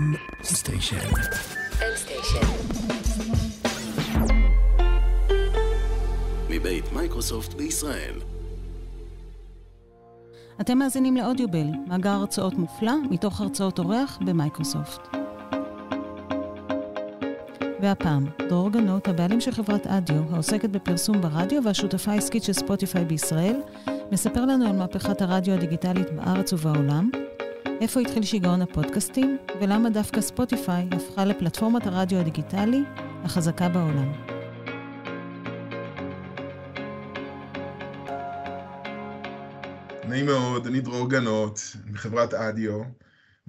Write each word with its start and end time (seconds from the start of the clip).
M 0.00 0.16
Station. 0.42 0.96
M 1.72 1.96
Station. 1.96 2.46
מבית 6.50 6.92
מייקרוסופט 6.92 7.54
בישראל. 7.54 8.14
אתם 10.60 10.78
מאזינים 10.78 11.16
לאודיובל, 11.16 11.66
מאגר 11.86 12.10
הרצאות 12.10 12.54
מופלא 12.54 12.92
מתוך 13.10 13.40
הרצאות 13.40 13.78
אורח 13.78 14.18
במייקרוסופט. 14.26 15.00
והפעם, 17.80 18.26
דרור 18.48 18.70
גנות, 18.70 19.08
הבעלים 19.08 19.40
של 19.40 19.50
חברת 19.50 19.86
אדיו, 19.86 20.22
העוסקת 20.32 20.70
בפרסום 20.70 21.20
ברדיו 21.20 21.64
והשותפה 21.64 22.12
העסקית 22.12 22.44
של 22.44 22.52
ספוטיפיי 22.52 23.04
בישראל, 23.04 23.60
מספר 24.12 24.44
לנו 24.44 24.66
על 24.66 24.76
מהפכת 24.76 25.22
הרדיו 25.22 25.54
הדיגיטלית 25.54 26.10
בארץ 26.10 26.52
ובעולם, 26.52 27.10
איפה 27.80 28.00
התחיל 28.00 28.22
שיגעון 28.22 28.62
הפודקאסטים, 28.62 29.38
ולמה 29.60 29.90
דווקא 29.90 30.20
ספוטיפיי 30.20 30.88
הפכה 30.92 31.24
לפלטפורמת 31.24 31.86
הרדיו 31.86 32.18
הדיגיטלי 32.18 32.82
החזקה 33.24 33.68
בעולם. 33.68 34.12
נעים 40.08 40.26
מאוד, 40.26 40.66
אני 40.66 40.80
דרור 40.80 41.10
גנות, 41.10 41.60
מחברת 41.90 42.34
אדיו. 42.34 42.82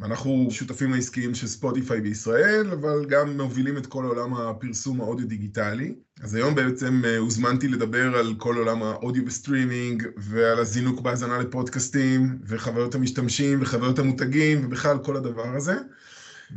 ואנחנו 0.02 0.48
שותפים 0.52 0.94
העסקיים 0.94 1.36
של 1.36 1.48
ספוטיפיי 1.48 2.02
בישראל, 2.02 2.72
אבל 2.72 3.06
גם 3.06 3.38
מובילים 3.38 3.78
את 3.78 3.86
כל 3.86 4.06
עולם 4.06 4.34
הפרסום 4.34 5.02
האודיו-דיגיטלי. 5.02 5.94
אז 6.24 6.36
היום 6.36 6.56
בעצם 6.56 7.02
אה, 7.06 7.18
הוזמנתי 7.18 7.68
לדבר 7.68 8.18
על 8.18 8.34
כל 8.38 8.58
עולם 8.58 8.84
האודיו 8.84 9.24
וסטרימינג, 9.26 10.04
ועל 10.18 10.60
הזינוק 10.60 11.02
בהאזנה 11.02 11.38
לפודקאסטים, 11.38 12.40
וחוויות 12.48 12.96
המשתמשים, 12.96 13.62
וחוויות 13.62 14.00
המותגים, 14.00 14.66
ובכלל 14.66 14.98
כל 14.98 15.16
הדבר 15.16 15.56
הזה. 15.56 15.76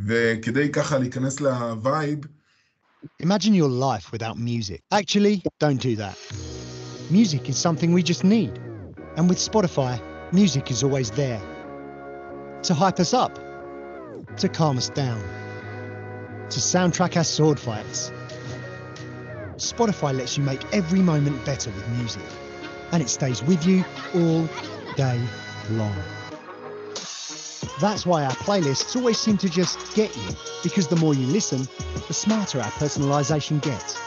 וכדי 0.07 0.73
ככה 0.73 0.99
להיכנס 0.99 1.41
לווייב... 1.41 2.19
Imagine 3.23 3.55
your 3.55 3.69
life 3.69 4.13
without 4.13 4.39
music. 4.39 4.81
Actually, 4.91 5.43
don't 5.61 5.81
do 5.81 5.95
that. 5.97 6.17
Music 7.11 7.49
is 7.51 7.57
something 7.59 7.93
we 7.93 8.03
just 8.03 8.25
need. 8.25 8.53
And 9.17 9.29
with 9.29 9.39
Spotify, 9.39 9.95
music 10.33 10.71
is 10.71 10.83
always 10.83 11.11
there. 11.11 11.54
To 12.65 12.73
hype 12.73 12.99
us 12.99 13.13
up, 13.13 13.39
to 14.39 14.49
calm 14.49 14.79
us 14.79 14.89
down, 14.89 15.21
to 16.49 16.61
soundtrack 16.61 17.15
our 17.17 17.25
sword 17.25 17.61
fights. 17.61 18.11
Spotify 19.57 20.17
lets 20.17 20.39
you 20.39 20.45
make 20.45 20.65
every 20.73 21.01
moment 21.01 21.45
better 21.45 21.71
with 21.71 21.87
music, 21.91 22.23
and 22.93 23.03
it 23.03 23.11
stays 23.11 23.43
with 23.43 23.67
you 23.67 23.85
all 24.15 24.49
day 24.97 25.23
long. 25.73 25.95
That's 27.81 28.07
why 28.07 28.25
our 28.25 28.33
playlists 28.33 28.97
always 28.97 29.19
seem 29.19 29.37
to 29.39 29.51
just 29.51 29.95
get 29.95 30.17
you, 30.17 30.29
because 30.63 30.89
the 30.89 30.97
more 30.97 31.13
you 31.13 31.27
listen, 31.27 31.69
the 32.09 32.15
smarter 32.15 32.61
our 32.61 32.71
personalisation 32.73 33.61
gets. 33.61 34.01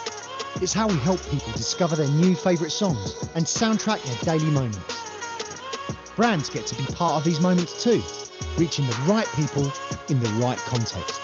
It's 0.64 0.74
how 0.74 0.88
we 0.88 0.96
help 0.96 1.22
people 1.30 1.52
discover 1.52 1.96
their 1.96 2.08
new 2.08 2.34
favourite 2.34 2.72
songs 2.72 3.16
and 3.36 3.46
soundtrack 3.46 4.02
their 4.04 4.38
daily 4.38 4.50
moments. 4.50 5.12
Brands 6.16 6.50
get 6.50 6.66
to 6.66 6.76
be 6.76 6.86
part 6.86 7.14
of 7.14 7.24
these 7.24 7.40
moments 7.40 7.84
too 7.84 8.02
reaching 8.59 8.87
the 8.87 8.97
right 9.07 9.27
people 9.35 9.67
in 10.09 10.21
the 10.21 10.29
right 10.45 10.59
context. 10.59 11.21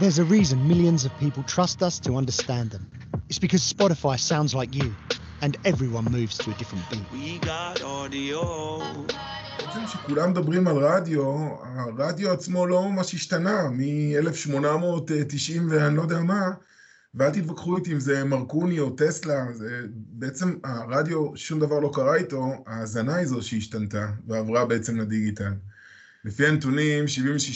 There's 0.00 0.18
a 0.18 0.24
reason 0.24 0.66
millions 0.66 1.04
of 1.04 1.12
people 1.18 1.42
trust 1.42 1.82
us 1.82 1.98
to 2.00 2.16
understand 2.16 2.70
them. 2.70 2.90
It's 3.28 3.38
because 3.38 3.62
Spotify 3.62 4.18
sounds 4.18 4.54
like 4.54 4.74
you, 4.74 4.88
and 5.42 5.56
everyone 5.64 6.04
moves 6.04 6.38
to 6.38 6.50
a 6.50 6.54
different 6.54 6.84
beat. 6.90 7.04
We 7.12 7.38
got 7.38 7.82
audio. 7.82 9.06
בעצם 9.58 9.86
כשכולם 9.86 10.30
מדברים 10.30 10.68
על 10.68 10.76
רדיו, 10.76 11.22
הרדיו 11.62 12.32
עצמו 12.32 12.66
לא 12.66 12.88
ממש 12.88 13.14
השתנה 13.14 13.68
מ-1890 13.70 15.60
ואני 15.70 15.96
לא 15.96 16.02
יודע 16.02 16.20
מה, 16.20 16.50
ואל 17.15 17.29
תתווכחו 17.29 17.77
איתי 17.77 17.93
אם 17.93 17.99
זה 17.99 18.23
מרקוני 18.23 18.79
או 18.79 18.89
טסלה, 18.89 19.45
זה 19.53 19.81
בעצם 19.91 20.55
הרדיו, 20.63 21.37
שום 21.37 21.59
דבר 21.59 21.79
לא 21.79 21.91
קרה 21.93 22.15
איתו, 22.15 22.63
ההאזנה 22.67 23.15
היא 23.15 23.27
זו 23.27 23.41
שהשתנתה 23.41 24.07
ועברה 24.27 24.65
בעצם 24.65 24.97
לדיגיטל. 24.97 25.53
לפי 26.25 26.47
הנתונים, 26.47 27.05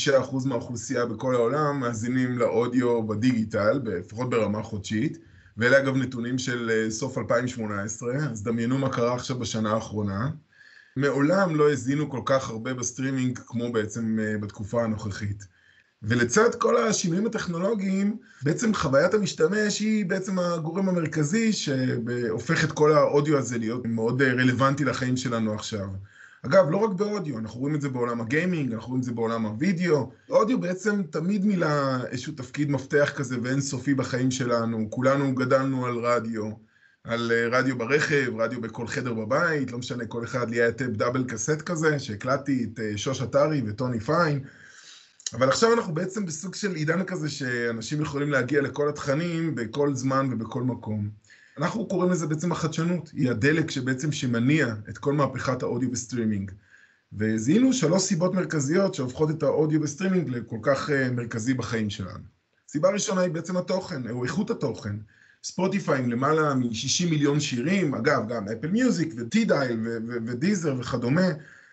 76% 0.07 0.47
מהאוכלוסייה 0.47 1.05
בכל 1.05 1.35
העולם 1.35 1.79
מאזינים 1.79 2.37
לאודיו 2.37 3.07
בדיגיטל, 3.07 3.81
לפחות 3.83 4.29
ברמה 4.29 4.63
חודשית, 4.63 5.17
ואלה 5.57 5.79
אגב 5.79 5.95
נתונים 5.95 6.37
של 6.37 6.69
אה, 6.73 6.91
סוף 6.91 7.17
2018, 7.17 8.15
אז 8.15 8.43
דמיינו 8.43 8.77
מה 8.77 8.89
קרה 8.89 9.15
עכשיו 9.15 9.39
בשנה 9.39 9.71
האחרונה. 9.71 10.29
מעולם 10.95 11.55
לא 11.55 11.69
האזינו 11.69 12.09
כל 12.09 12.21
כך 12.25 12.49
הרבה 12.49 12.73
בסטרימינג 12.73 13.39
כמו 13.39 13.71
בעצם 13.71 14.19
אה, 14.19 14.37
בתקופה 14.37 14.83
הנוכחית. 14.83 15.58
ולצד 16.03 16.55
כל 16.55 16.77
השינויים 16.77 17.25
הטכנולוגיים, 17.25 18.17
בעצם 18.43 18.73
חוויית 18.73 19.13
המשתמש 19.13 19.79
היא 19.79 20.05
בעצם 20.05 20.39
הגורם 20.39 20.89
המרכזי 20.89 21.53
שהופך 21.53 22.63
את 22.63 22.71
כל 22.71 22.91
האודיו 22.91 23.37
הזה 23.37 23.57
להיות 23.57 23.85
מאוד 23.85 24.21
רלוונטי 24.21 24.85
לחיים 24.85 25.17
שלנו 25.17 25.53
עכשיו. 25.53 25.87
אגב, 26.45 26.69
לא 26.69 26.77
רק 26.77 26.93
באודיו, 26.93 27.37
אנחנו 27.37 27.59
רואים 27.59 27.75
את 27.75 27.81
זה 27.81 27.89
בעולם 27.89 28.21
הגיימינג, 28.21 28.73
אנחנו 28.73 28.87
רואים 28.87 28.99
את 28.99 29.05
זה 29.05 29.11
בעולם 29.11 29.45
הוידאו. 29.45 30.11
אודיו 30.29 30.59
בעצם 30.59 31.03
תמיד 31.03 31.45
מילא 31.45 31.67
איזשהו 32.11 32.33
תפקיד 32.33 32.71
מפתח 32.71 33.11
כזה 33.15 33.37
ואינסופי 33.43 33.93
בחיים 33.93 34.31
שלנו. 34.31 34.87
כולנו 34.89 35.35
גדלנו 35.35 35.85
על 35.85 35.97
רדיו, 35.97 36.49
על 37.03 37.31
רדיו 37.51 37.77
ברכב, 37.77 38.31
רדיו 38.37 38.61
בכל 38.61 38.87
חדר 38.87 39.13
בבית, 39.13 39.71
לא 39.71 39.77
משנה, 39.77 40.05
כל 40.05 40.23
אחד 40.23 40.49
לי 40.49 40.61
היה 40.61 40.71
טייפ 40.71 40.89
דאבל 40.89 41.23
קסט 41.27 41.61
כזה, 41.61 41.99
שהקלטתי 41.99 42.67
את 42.73 42.79
שוש 42.95 43.21
עטרי 43.21 43.61
וטוני 43.67 43.99
פיין. 43.99 44.43
אבל 45.33 45.49
עכשיו 45.49 45.73
אנחנו 45.73 45.93
בעצם 45.93 46.25
בסוג 46.25 46.55
של 46.55 46.75
עידן 46.75 47.03
כזה 47.03 47.29
שאנשים 47.29 48.01
יכולים 48.01 48.29
להגיע 48.29 48.61
לכל 48.61 48.89
התכנים 48.89 49.55
בכל 49.55 49.95
זמן 49.95 50.29
ובכל 50.31 50.63
מקום. 50.63 51.09
אנחנו 51.57 51.87
קוראים 51.87 52.11
לזה 52.11 52.27
בעצם 52.27 52.51
החדשנות, 52.51 53.09
היא 53.13 53.29
הדלק 53.31 53.71
שבעצם 53.71 54.11
שמניע 54.11 54.67
את 54.89 54.97
כל 54.97 55.13
מהפכת 55.13 55.63
האודיו 55.63 55.91
בסטרימינג. 55.91 56.51
וזיהינו 57.13 57.73
שלוש 57.73 58.03
סיבות 58.03 58.33
מרכזיות 58.33 58.95
שהופכות 58.95 59.29
את 59.29 59.43
האודיו 59.43 59.79
בסטרימינג 59.79 60.29
לכל 60.29 60.57
כך 60.61 60.89
אה, 60.89 61.11
מרכזי 61.11 61.53
בחיים 61.53 61.89
שלנו. 61.89 62.23
סיבה 62.67 62.89
ראשונה 62.89 63.21
היא 63.21 63.31
בעצם 63.31 63.57
התוכן, 63.57 64.09
או 64.09 64.23
איכות 64.23 64.49
התוכן. 64.49 64.95
ספוטיפיי 65.43 65.99
עם 65.99 66.09
למעלה 66.09 66.53
מ-60 66.53 67.09
מיליון 67.09 67.39
שירים, 67.39 67.95
אגב, 67.95 68.27
גם 68.27 68.45
אפל 68.47 68.67
מיוזיק 68.67 69.13
ו 69.17 69.28
Tidal 69.28 69.79
ו 70.25 70.32
Deezer 70.32 70.75
וכדומה, 70.79 71.27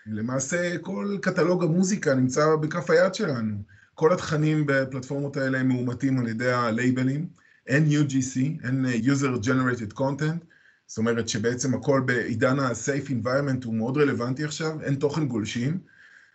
למעשה 0.06 0.78
כל 0.78 1.16
קטלוג 1.22 1.64
המוזיקה 1.64 2.14
נמצא 2.14 2.56
בכף 2.56 2.90
היד 2.90 3.14
שלנו. 3.14 3.56
כל 3.94 4.12
התכנים 4.12 4.64
בפלטפורמות 4.66 5.36
האלה 5.36 5.58
הם 5.58 5.68
מאומתים 5.68 6.18
על 6.18 6.28
ידי 6.28 6.52
הלייבלים. 6.52 7.28
אין 7.66 7.86
UGC, 7.86 8.64
אין 8.64 8.86
user 8.86 9.44
generated 9.44 9.98
content, 9.98 10.44
זאת 10.86 10.98
אומרת 10.98 11.28
שבעצם 11.28 11.74
הכל 11.74 12.02
בעידן 12.06 12.58
ה-safe 12.58 13.08
environment 13.10 13.64
הוא 13.64 13.74
מאוד 13.74 13.98
רלוונטי 13.98 14.44
עכשיו, 14.44 14.82
אין 14.82 14.94
תוכן 14.94 15.26
גולשים. 15.28 15.78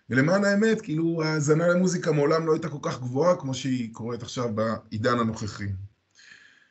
ולמען 0.10 0.46
האמת, 0.46 0.82
כאילו 0.82 1.24
ההאזנה 1.24 1.68
למוזיקה 1.68 2.12
מעולם 2.12 2.48
לא 2.48 2.54
הייתה 2.54 2.70
כל 2.70 2.78
כך 2.82 3.00
גבוהה 3.00 3.36
כמו 3.36 3.54
שהיא 3.54 3.94
קורית 3.94 4.22
עכשיו 4.24 4.50
בעידן 4.56 5.20
הנוכחי. 5.20 5.68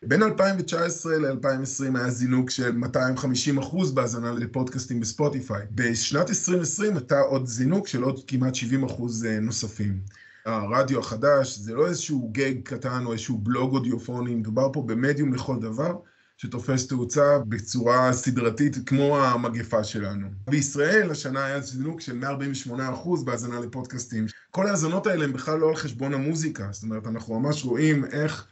בין 0.05 0.23
2019 0.23 1.19
ל-2020 1.19 1.99
היה 1.99 2.11
זינוק 2.11 2.51
של 2.51 2.73
250 2.73 3.59
אחוז 3.59 3.93
בהאזנה 3.93 4.33
לפודקאסטים 4.33 5.01
בספוטיפיי. 5.01 5.67
בשנת 5.75 6.31
2020 6.31 6.97
הייתה 6.97 7.21
עוד 7.21 7.47
זינוק 7.47 7.89
של 7.89 8.03
עוד 8.03 8.21
כמעט 8.27 8.55
70 8.55 8.85
אחוז 8.85 9.25
אה, 9.25 9.41
נוספים. 9.41 10.01
הרדיו 10.47 10.99
החדש 10.99 11.59
זה 11.59 11.75
לא 11.75 11.87
איזשהו 11.87 12.31
גג 12.33 12.55
קטן 12.65 13.07
או 13.07 13.13
איזשהו 13.13 13.39
בלוג 13.39 13.75
אודיופוני, 13.75 14.35
מדובר 14.35 14.73
פה 14.73 14.83
במדיום 14.83 15.35
לכל 15.35 15.57
דבר. 15.61 15.97
שתופס 16.37 16.87
תאוצה 16.87 17.39
בצורה 17.49 18.13
סדרתית 18.13 18.77
כמו 18.87 19.19
המגפה 19.19 19.85
שלנו. 19.85 20.27
בישראל 20.51 21.11
השנה 21.11 21.45
היה 21.45 21.61
זינוק 21.61 22.01
של 22.01 22.25
148% 22.69 23.25
בהאזנה 23.25 23.61
לפודקאסטים. 23.61 24.27
כל 24.51 24.67
ההאזנות 24.67 25.07
האלה 25.07 25.25
הן 25.25 25.33
בכלל 25.33 25.59
לא 25.59 25.69
על 25.69 25.77
חשבון 25.77 26.15
המוזיקה, 26.15 26.69
זאת 26.71 26.83
אומרת 26.83 27.07
אנחנו 27.07 27.41
ממש 27.41 27.65
רואים 27.65 28.05
איך 28.05 28.47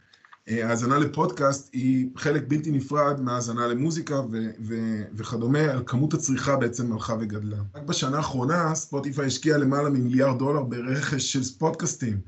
האזנה 0.47 0.97
לפודקאסט 0.97 1.69
היא 1.73 2.09
חלק 2.15 2.43
בלתי 2.47 2.71
נפרד 2.71 3.21
מהאזנה 3.21 3.67
למוזיקה 3.67 4.15
ו- 4.15 4.49
ו- 4.67 5.03
וכדומה, 5.15 5.59
על 5.59 5.83
כמות 5.85 6.13
הצריכה 6.13 6.55
בעצם 6.55 6.93
הלכה 6.93 7.13
וגדלה. 7.13 7.57
רק 7.75 7.83
בשנה 7.83 8.17
האחרונה 8.17 8.75
ספוטיפיי 8.75 9.25
השקיעה 9.25 9.57
למעלה 9.57 9.89
ממיליארד 9.89 10.39
דולר 10.39 10.63
ברכש 10.63 11.33
של 11.33 11.43
פודקאסטים. 11.57 12.19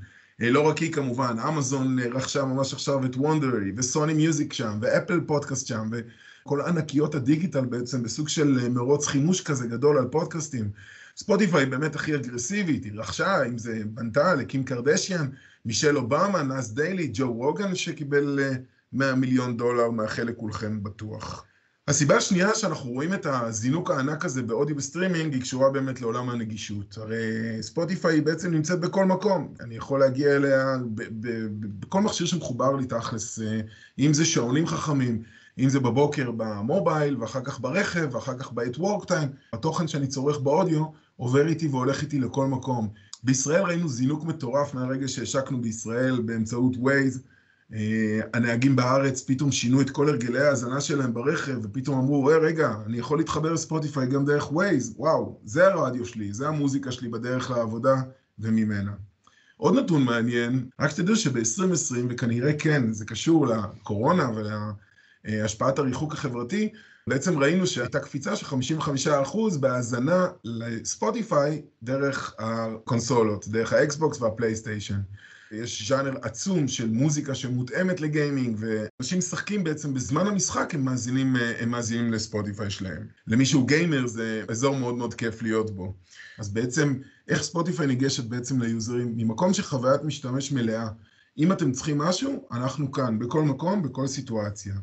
אה, 0.41 0.49
לא 0.49 0.67
רק 0.67 0.77
היא 0.77 0.91
כמובן, 0.91 1.39
אמזון 1.39 1.99
רכשה 1.99 2.45
ממש 2.45 2.73
עכשיו 2.73 3.05
את 3.05 3.15
וונדרי, 3.15 3.71
וסוני 3.77 4.13
מיוזיק 4.13 4.53
שם, 4.53 4.77
ואפל 4.81 5.19
פודקאסט 5.19 5.67
שם, 5.67 5.89
וכל 5.91 6.61
ענקיות 6.61 7.15
הדיגיטל 7.15 7.65
בעצם 7.65 8.03
בסוג 8.03 8.29
של 8.29 8.69
מרוץ 8.69 9.07
חימוש 9.07 9.41
כזה 9.41 9.67
גדול 9.67 9.97
על 9.97 10.07
פודקאסטים. 10.07 10.69
ספוטיפיי 11.21 11.65
באמת 11.65 11.95
הכי 11.95 12.15
אגרסיבית, 12.15 12.83
היא 12.83 12.91
רכשה, 12.95 13.43
אם 13.43 13.57
זה 13.57 13.81
בנתה 13.85 14.35
לקים 14.35 14.63
קרדשיאן, 14.63 15.29
מישל 15.65 15.97
אובמה, 15.97 16.43
נאס 16.43 16.69
דיילי, 16.69 17.09
ג'ו 17.13 17.33
רוגן 17.33 17.75
שקיבל 17.75 18.39
100 18.93 19.09
אה, 19.09 19.15
מיליון 19.15 19.57
דולר, 19.57 19.89
מאחל 19.89 20.23
לכולכם 20.23 20.83
בטוח. 20.83 21.45
הסיבה 21.87 22.17
השנייה 22.17 22.55
שאנחנו 22.55 22.91
רואים 22.91 23.13
את 23.13 23.25
הזינוק 23.25 23.91
הענק 23.91 24.25
הזה 24.25 24.41
באודיו 24.41 24.75
בסטרימינג 24.75 25.33
היא 25.33 25.41
קשורה 25.41 25.69
באמת 25.69 26.01
לעולם 26.01 26.29
הנגישות. 26.29 26.97
הרי 26.97 27.57
ספוטיפיי 27.61 28.13
היא 28.13 28.23
בעצם 28.23 28.51
נמצאת 28.51 28.79
בכל 28.79 29.05
מקום. 29.05 29.53
אני 29.59 29.75
יכול 29.75 29.99
להגיע 29.99 30.35
אליה 30.35 30.75
בכל 31.79 32.01
מכשיר 32.01 32.27
שמחובר 32.27 32.75
לי 32.75 32.85
תכלס, 32.85 33.39
אם 33.99 34.13
זה 34.13 34.25
שעונים 34.25 34.67
חכמים, 34.67 35.23
אם 35.59 35.69
זה 35.69 35.79
בבוקר 35.79 36.31
במובייל, 36.31 37.17
ואחר 37.19 37.41
כך 37.43 37.59
ברכב, 37.59 38.15
ואחר 38.15 38.37
כך 38.37 38.51
בעת 38.51 38.77
work 38.77 39.07
time. 39.07 39.29
התוכן 39.53 39.87
שאני 39.87 40.07
צורך 40.07 40.39
באודיו 40.39 40.85
עובר 41.21 41.47
איתי 41.47 41.67
והולך 41.67 42.01
איתי 42.01 42.19
לכל 42.19 42.47
מקום. 42.47 42.89
בישראל 43.23 43.61
ראינו 43.63 43.89
זינוק 43.89 44.23
מטורף 44.23 44.73
מהרגע 44.73 45.07
שהשקנו 45.07 45.61
בישראל 45.61 46.21
באמצעות 46.21 46.75
Waze. 46.75 47.19
אה, 47.73 48.19
הנהגים 48.33 48.75
בארץ 48.75 49.23
פתאום 49.23 49.51
שינו 49.51 49.81
את 49.81 49.89
כל 49.89 50.09
הרגלי 50.09 50.41
ההאזנה 50.41 50.81
שלהם 50.81 51.13
ברכב, 51.13 51.57
ופתאום 51.63 51.99
אמרו, 51.99 52.29
היי 52.29 52.39
רגע, 52.39 52.75
אני 52.85 52.97
יכול 52.97 53.17
להתחבר 53.17 53.53
לספוטיפיי 53.53 54.07
גם 54.07 54.25
דרך 54.25 54.43
Waze, 54.43 54.93
וואו, 54.97 55.39
זה 55.45 55.67
הרדיו 55.67 56.05
שלי, 56.05 56.33
זה 56.33 56.47
המוזיקה 56.47 56.91
שלי 56.91 57.09
בדרך 57.09 57.51
לעבודה 57.51 57.95
וממנה. 58.39 58.93
עוד 59.57 59.75
נתון 59.75 60.03
מעניין, 60.03 60.65
רק 60.79 60.89
שתדעו 60.89 61.15
שב-2020, 61.15 61.95
וכנראה 62.09 62.53
כן, 62.53 62.91
זה 62.91 63.05
קשור 63.05 63.47
לקורונה 63.47 64.29
ולהשפעת 65.25 65.79
הריחוק 65.79 66.13
החברתי, 66.13 66.69
בעצם 67.07 67.39
ראינו 67.39 67.67
שהייתה 67.67 67.99
קפיצה 67.99 68.35
של 68.35 68.45
55% 68.45 69.57
בהאזנה 69.59 70.27
לספוטיפיי 70.43 71.61
דרך 71.83 72.35
הקונסולות, 72.39 73.47
דרך 73.47 73.73
האקסבוקס 73.73 74.21
והפלייסטיישן. 74.21 74.99
יש 75.51 75.87
ז'אנר 75.89 76.13
עצום 76.21 76.67
של 76.67 76.89
מוזיקה 76.89 77.35
שמותאמת 77.35 78.01
לגיימינג, 78.01 78.57
ואנשים 78.59 79.17
משחקים 79.17 79.63
בעצם 79.63 79.93
בזמן 79.93 80.27
המשחק, 80.27 80.75
הם 80.75 80.85
מאזינים, 80.85 81.35
הם 81.59 81.69
מאזינים 81.69 82.13
לספוטיפיי 82.13 82.69
שלהם. 82.69 83.07
למי 83.27 83.45
שהוא 83.45 83.67
גיימר 83.67 84.07
זה 84.07 84.43
אזור 84.47 84.75
מאוד 84.75 84.95
מאוד 84.95 85.13
כיף 85.13 85.41
להיות 85.41 85.71
בו. 85.71 85.93
אז 86.39 86.49
בעצם, 86.49 86.93
איך 87.27 87.41
ספוטיפיי 87.41 87.87
ניגשת 87.87 88.23
בעצם 88.23 88.61
ליוזרים? 88.61 89.13
ממקום 89.17 89.53
של 89.53 89.63
חוויית 89.63 90.03
משתמש 90.03 90.51
מלאה. 90.51 90.87
אם 91.37 91.51
אתם 91.51 91.71
צריכים 91.71 91.97
משהו, 91.97 92.47
אנחנו 92.51 92.91
כאן, 92.91 93.19
בכל 93.19 93.41
מקום, 93.41 93.81
בכל 93.81 94.07
סיטואציה. 94.07 94.73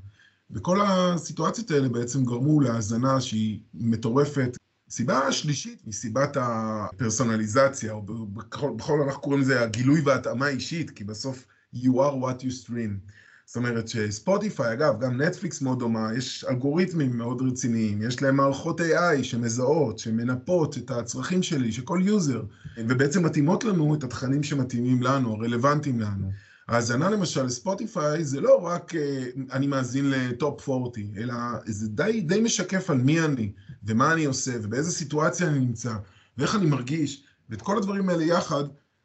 וכל 0.50 0.80
הסיטואציות 0.86 1.70
האלה 1.70 1.88
בעצם 1.88 2.24
גרמו 2.24 2.60
להאזנה 2.60 3.20
שהיא 3.20 3.60
מטורפת. 3.74 4.56
סיבה 4.90 5.18
השלישית 5.18 5.82
היא 5.86 5.92
סיבת 5.92 6.36
הפרסונליזציה, 6.40 7.92
או 7.92 8.02
בכל, 8.02 8.70
בכל 8.76 9.00
אנחנו 9.06 9.22
קוראים 9.22 9.40
לזה 9.40 9.62
הגילוי 9.62 10.00
והתאמה 10.00 10.48
אישית, 10.48 10.90
כי 10.90 11.04
בסוף 11.04 11.46
you 11.74 11.88
are 11.88 12.14
what 12.22 12.42
you 12.42 12.66
stream. 12.66 13.10
זאת 13.48 13.56
אומרת 13.56 13.88
שספוטיפיי, 13.88 14.72
אגב, 14.72 15.00
גם 15.00 15.20
נטפליקס 15.20 15.62
מאוד 15.62 15.78
דומה, 15.78 16.10
יש 16.16 16.44
אלגוריתמים 16.48 17.16
מאוד 17.16 17.42
רציניים, 17.42 18.02
יש 18.02 18.22
להם 18.22 18.36
מערכות 18.36 18.80
AI 18.80 19.22
שמזהות, 19.22 19.98
שמנפות 19.98 20.78
את 20.78 20.90
הצרכים 20.90 21.42
שלי, 21.42 21.72
שכל 21.72 22.00
יוזר, 22.04 22.42
ובעצם 22.76 23.26
מתאימות 23.26 23.64
לנו 23.64 23.94
את 23.94 24.04
התכנים 24.04 24.42
שמתאימים 24.42 25.02
לנו, 25.02 25.32
הרלוונטיים 25.32 26.00
לנו. 26.00 26.32
האזנה 26.68 27.10
למשל 27.10 27.42
לספוטיפיי 27.42 28.24
זה 28.24 28.40
לא 28.40 28.66
רק 28.66 28.94
אה, 28.94 29.24
אני 29.52 29.66
מאזין 29.66 30.10
ל 30.10 30.25
top 30.25 30.68
40, 30.68 31.12
אלא 31.16 31.34
זה 31.66 31.88
די, 31.88 32.20
די 32.20 32.40
משקף 32.40 32.90
על 32.90 32.98
מי 32.98 33.20
אני, 33.20 33.52
ומה 33.84 34.12
אני 34.12 34.24
עושה, 34.24 34.52
ובאיזה 34.62 34.92
סיטואציה 34.92 35.48
אני 35.48 35.58
נמצא, 35.58 35.92
ואיך 36.38 36.54
אני 36.54 36.66
מרגיש, 36.66 37.24
ואת 37.50 37.62
כל 37.62 37.78
הדברים 37.78 38.08
האלה 38.08 38.24
יחד, 38.24 38.64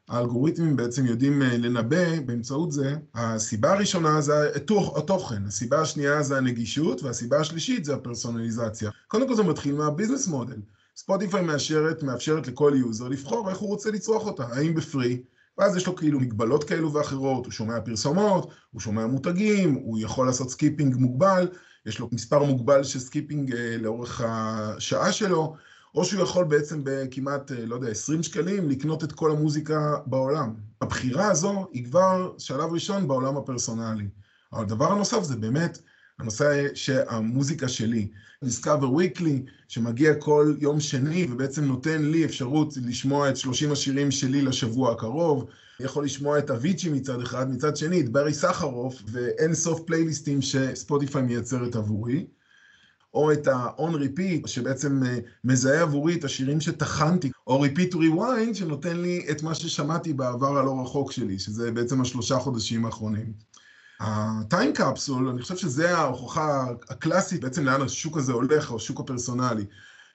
האלגוריתמים 0.09 0.75
בעצם 0.75 1.05
יודעים 1.05 1.41
אה, 1.41 1.57
לנבא 1.57 2.19
באמצעות 2.19 2.71
זה. 2.71 2.95
הסיבה 3.15 3.73
הראשונה 3.73 4.21
זה 4.21 4.33
התוכן, 4.95 5.45
הסיבה 5.45 5.81
השנייה 5.81 6.23
זה 6.23 6.37
הנגישות, 6.37 7.03
והסיבה 7.03 7.39
השלישית 7.39 7.85
זה 7.85 7.93
הפרסונליזציה. 7.93 8.91
קודם 9.07 9.27
כל 9.27 9.35
זה 9.35 9.43
מתחיל 9.43 9.75
מה 9.75 9.86
business 9.86 10.27
model. 10.27 10.61
ספוטיפיי 10.95 11.43
מאשרת, 11.43 12.03
מאפשרת 12.03 12.47
לכל 12.47 12.73
יוזר 12.75 13.07
לבחור 13.07 13.49
איך 13.49 13.57
הוא 13.57 13.69
רוצה 13.69 13.91
לצרוך 13.91 14.25
אותה, 14.25 14.45
האם 14.47 14.75
ב 14.75 14.83
free, 14.83 15.23
ואז 15.57 15.75
יש 15.77 15.87
לו 15.87 15.95
כאילו 15.95 16.19
מגבלות 16.19 16.63
כאלו 16.63 16.93
ואחרות, 16.93 17.45
הוא 17.45 17.51
שומע 17.51 17.81
פרסומות, 17.81 18.51
הוא 18.71 18.81
שומע 18.81 19.07
מותגים, 19.07 19.73
הוא 19.73 19.99
יכול 19.99 20.27
לעשות 20.27 20.49
skipping 20.49 20.95
מוגבל, 20.95 21.47
יש 21.85 21.99
לו 21.99 22.09
מספר 22.11 22.43
מוגבל 22.43 22.83
של 22.83 22.99
skipping 22.99 23.55
אה, 23.55 23.77
לאורך 23.77 24.21
השעה 24.25 25.11
שלו, 25.11 25.55
או 25.95 26.05
שהוא 26.05 26.23
יכול 26.23 26.45
בעצם 26.45 26.81
בכמעט, 26.83 27.51
אה, 27.51 27.65
לא 27.65 27.75
יודע, 27.75 27.87
20 27.87 28.23
שקלים 28.23 28.69
לקנות 28.69 29.03
את 29.03 29.11
כל 29.11 29.31
המוזיקה 29.31 29.95
בעולם. 30.05 30.53
הבחירה 30.81 31.31
הזו 31.31 31.67
היא 31.71 31.85
כבר 31.85 32.31
שלב 32.37 32.73
ראשון 32.73 33.07
בעולם 33.07 33.37
הפרסונלי. 33.37 34.07
אבל 34.53 34.61
הדבר 34.61 34.91
הנוסף 34.91 35.23
זה 35.23 35.35
באמת 35.35 35.77
הנושא 36.19 36.67
שהמוזיקה 36.73 37.67
שלי, 37.67 38.07
Discover 38.45 38.85
Weekly, 38.97 39.49
שמגיע 39.67 40.15
כל 40.15 40.55
יום 40.59 40.79
שני 40.79 41.27
ובעצם 41.29 41.65
נותן 41.65 42.01
לי 42.01 42.25
אפשרות 42.25 42.73
לשמוע 42.85 43.29
את 43.29 43.37
30 43.37 43.71
השירים 43.71 44.11
שלי 44.11 44.41
לשבוע 44.41 44.91
הקרוב. 44.91 45.45
יכול 45.79 46.05
לשמוע 46.05 46.39
את 46.39 46.51
אביצ'י 46.51 46.89
מצד 46.89 47.21
אחד, 47.21 47.51
מצד 47.51 47.77
שני 47.77 48.01
את 48.01 48.09
ברי 48.09 48.33
סחרוף 48.33 49.01
ואין 49.05 49.53
סוף 49.53 49.79
פלייליסטים 49.85 50.41
שספוטיפיי 50.41 51.21
מייצרת 51.21 51.75
עבורי. 51.75 52.25
או 53.13 53.31
את 53.31 53.47
ה-on 53.47 53.91
repeat, 53.91 54.47
שבעצם 54.47 55.03
אה, 55.05 55.17
מזהה 55.43 55.81
עבורי 55.81 56.15
את 56.15 56.23
השירים 56.23 56.61
שטחנתי, 56.61 57.31
או 57.47 57.65
repeat 57.65 57.93
to 57.93 57.95
rewind, 57.95 58.53
שנותן 58.53 58.97
לי 58.97 59.25
את 59.31 59.43
מה 59.43 59.55
ששמעתי 59.55 60.13
בעבר 60.13 60.57
הלא 60.57 60.81
רחוק 60.81 61.11
שלי, 61.11 61.39
שזה 61.39 61.71
בעצם 61.71 62.01
השלושה 62.01 62.39
חודשים 62.39 62.85
האחרונים. 62.85 63.33
הטיים 63.99 64.73
קפסול, 64.73 65.29
אני 65.29 65.41
חושב 65.41 65.57
שזה 65.57 65.97
ההוכחה 65.97 66.65
הקלאסית 66.89 67.41
בעצם 67.41 67.65
לאן 67.65 67.81
השוק 67.81 68.17
הזה 68.17 68.33
הולך, 68.33 68.71
או 68.71 68.75
השוק 68.75 68.99
הפרסונלי. 68.99 69.65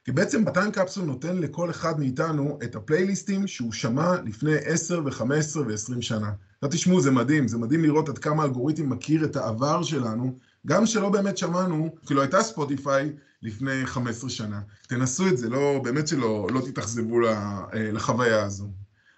כי 0.05 0.13
בעצם 0.13 0.49
הטיים 0.49 0.73
קפסול 0.73 1.05
נותן 1.05 1.37
לכל 1.37 1.71
אחד 1.71 2.01
מאיתנו 2.01 2.59
את 2.63 2.77
הפלייליסטים 2.77 3.47
שהוא 3.47 3.73
שמע 3.73 4.23
לפני 4.25 4.55
10 4.65 5.03
ו-15 5.05 5.59
ו-20 5.59 6.01
שנה. 6.01 6.31
לא 6.63 6.69
תשמעו, 6.69 7.01
זה 7.01 7.11
מדהים, 7.11 7.49
זה 7.49 7.59
מדהים 7.59 7.83
לראות 7.83 8.09
עד 8.09 8.19
כמה 8.19 8.43
האלגוריתם 8.43 8.89
מכיר 8.89 9.25
את 9.25 9.37
העבר 9.37 9.83
שלנו, 9.83 10.37
גם 10.67 10.87
שלא 10.87 11.09
באמת 11.09 11.39
שמענו, 11.39 11.95
כאילו 12.07 12.23
הייתה 12.23 12.43
ספוטיפיי 12.43 13.13
לפני 13.43 13.87
15 13.87 14.31
שנה. 14.31 14.61
תנסו 14.89 15.29
את 15.29 15.39
זה, 15.39 15.49
לא, 15.49 15.81
באמת 15.85 16.09
שלא 16.09 16.47
לא 16.51 16.61
תתאכזבו 16.61 17.29
אה, 17.29 17.65
לחוויה 17.73 18.45
הזו. 18.45 18.69